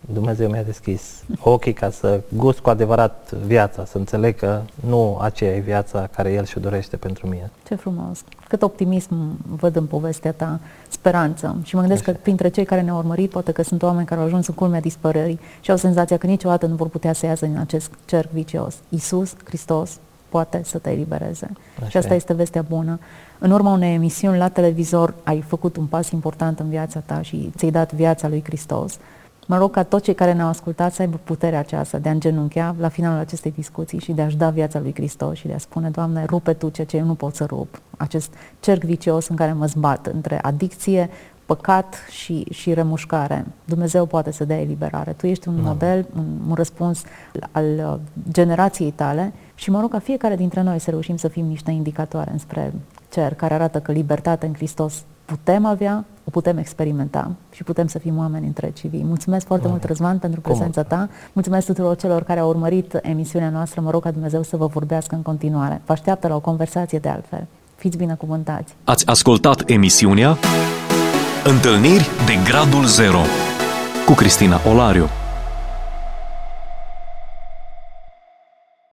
Dumnezeu 0.00 0.50
mi-a 0.50 0.62
deschis 0.62 1.22
ochii 1.40 1.72
ca 1.72 1.90
să 1.90 2.20
gust 2.36 2.58
cu 2.58 2.70
adevărat 2.70 3.32
viața, 3.46 3.84
să 3.84 3.98
înțeleg 3.98 4.36
că 4.36 4.60
nu 4.86 5.18
aceea 5.20 5.54
e 5.54 5.60
viața 5.60 6.08
care 6.16 6.32
El 6.32 6.44
și-o 6.44 6.60
dorește 6.60 6.96
pentru 6.96 7.26
mine. 7.26 7.50
Ce 7.66 7.74
frumos! 7.74 8.24
Cât 8.48 8.62
optimism 8.62 9.38
văd 9.56 9.76
în 9.76 9.86
povestea 9.86 10.32
ta, 10.32 10.60
speranță. 10.88 11.56
Și 11.62 11.74
mă 11.74 11.80
gândesc 11.80 12.02
Așa. 12.02 12.12
că 12.12 12.18
printre 12.22 12.48
cei 12.48 12.64
care 12.64 12.80
ne-au 12.80 12.96
urmărit, 12.96 13.30
poate 13.30 13.52
că 13.52 13.62
sunt 13.62 13.82
oameni 13.82 14.06
care 14.06 14.20
au 14.20 14.26
ajuns 14.26 14.46
în 14.46 14.54
culmea 14.54 14.80
dispărării 14.80 15.40
și 15.60 15.70
au 15.70 15.76
senzația 15.76 16.16
că 16.16 16.26
niciodată 16.26 16.66
nu 16.66 16.74
vor 16.74 16.88
putea 16.88 17.12
să 17.12 17.26
iasă 17.26 17.46
din 17.46 17.58
acest 17.58 17.90
cerc 18.04 18.30
vicios. 18.30 18.76
Iisus 18.88 19.34
Hristos 19.44 19.98
poate 20.28 20.60
să 20.64 20.78
te 20.78 20.90
elibereze. 20.90 21.50
Așa. 21.78 21.88
Și 21.88 21.96
asta 21.96 22.14
este 22.14 22.32
vestea 22.32 22.62
bună. 22.62 22.98
În 23.38 23.50
urma 23.50 23.72
unei 23.72 23.94
emisiuni 23.94 24.38
la 24.38 24.48
televizor 24.48 25.14
ai 25.22 25.40
făcut 25.40 25.76
un 25.76 25.86
pas 25.86 26.10
important 26.10 26.58
în 26.58 26.68
viața 26.68 27.00
ta 27.00 27.22
și 27.22 27.52
ți-ai 27.56 27.70
dat 27.70 27.92
viața 27.92 28.28
lui 28.28 28.42
Hristos. 28.44 28.98
Mă 29.48 29.58
rog 29.58 29.70
ca 29.70 29.82
toți 29.82 30.04
cei 30.04 30.14
care 30.14 30.32
ne-au 30.32 30.48
ascultat 30.48 30.92
să 30.92 31.02
aibă 31.02 31.20
puterea 31.24 31.58
aceasta 31.58 31.98
de 31.98 32.08
a 32.08 32.12
îngenunchea 32.12 32.74
la 32.78 32.88
finalul 32.88 33.18
acestei 33.18 33.50
discuții 33.50 33.98
și 33.98 34.12
de 34.12 34.22
a-și 34.22 34.36
da 34.36 34.50
viața 34.50 34.78
lui 34.80 34.94
Hristos 34.94 35.36
și 35.36 35.46
de 35.46 35.52
a 35.52 35.58
spune, 35.58 35.90
Doamne, 35.90 36.24
rupe 36.24 36.52
Tu 36.52 36.68
ceea 36.68 36.86
ce 36.86 36.96
eu 36.96 37.04
nu 37.04 37.14
pot 37.14 37.34
să 37.34 37.44
rup. 37.44 37.80
Acest 37.96 38.34
cerc 38.60 38.82
vicios 38.82 39.28
în 39.28 39.36
care 39.36 39.52
mă 39.52 39.66
zbat 39.66 40.06
între 40.06 40.38
adicție, 40.42 41.10
păcat 41.46 41.94
și, 42.10 42.46
și 42.50 42.74
remușcare. 42.74 43.46
Dumnezeu 43.64 44.06
poate 44.06 44.32
să 44.32 44.44
dea 44.44 44.60
eliberare. 44.60 45.12
Tu 45.12 45.26
ești 45.26 45.48
un 45.48 45.56
da. 45.56 45.62
model, 45.62 46.06
un, 46.16 46.26
un 46.48 46.54
răspuns 46.54 47.02
al 47.50 47.64
uh, 47.64 47.94
generației 48.32 48.90
tale 48.90 49.32
și 49.54 49.70
mă 49.70 49.80
rog 49.80 49.90
ca 49.90 49.98
fiecare 49.98 50.36
dintre 50.36 50.62
noi 50.62 50.78
să 50.78 50.90
reușim 50.90 51.16
să 51.16 51.28
fim 51.28 51.46
niște 51.46 51.70
indicatoare 51.70 52.30
înspre 52.30 52.72
cer 53.10 53.34
care 53.34 53.54
arată 53.54 53.80
că 53.80 53.92
libertatea 53.92 54.48
în 54.48 54.54
Hristos 54.54 55.04
putem 55.28 55.64
avea, 55.64 56.04
o 56.24 56.30
putem 56.30 56.58
experimenta 56.58 57.30
și 57.52 57.62
putem 57.62 57.86
să 57.86 57.98
fim 57.98 58.18
oameni 58.18 58.46
întregi 58.46 58.88
vii. 58.88 59.04
Mulțumesc 59.04 59.46
foarte 59.46 59.66
Bun. 59.66 59.72
mult, 59.72 59.88
Răzvan, 59.88 60.18
pentru 60.18 60.40
prezența 60.40 60.82
ta. 60.82 61.08
Mulțumesc 61.32 61.66
tuturor 61.66 61.96
celor 61.96 62.22
care 62.22 62.40
au 62.40 62.48
urmărit 62.48 62.98
emisiunea 63.02 63.50
noastră. 63.50 63.80
Mă 63.80 63.90
rog 63.90 64.02
ca 64.02 64.10
Dumnezeu 64.10 64.42
să 64.42 64.56
vă 64.56 64.66
vorbească 64.66 65.14
în 65.14 65.22
continuare. 65.22 65.82
Vă 65.86 65.92
așteaptă 65.92 66.28
la 66.28 66.34
o 66.34 66.40
conversație 66.40 66.98
de 66.98 67.08
altfel. 67.08 67.46
Fiți 67.76 67.96
binecuvântați! 67.96 68.74
Ați 68.84 69.06
ascultat 69.06 69.62
emisiunea 69.70 70.36
Întâlniri 71.44 72.08
de 72.26 72.50
Gradul 72.50 72.84
Zero 72.84 73.20
cu 74.06 74.12
Cristina 74.12 74.60
Olariu. 74.70 75.08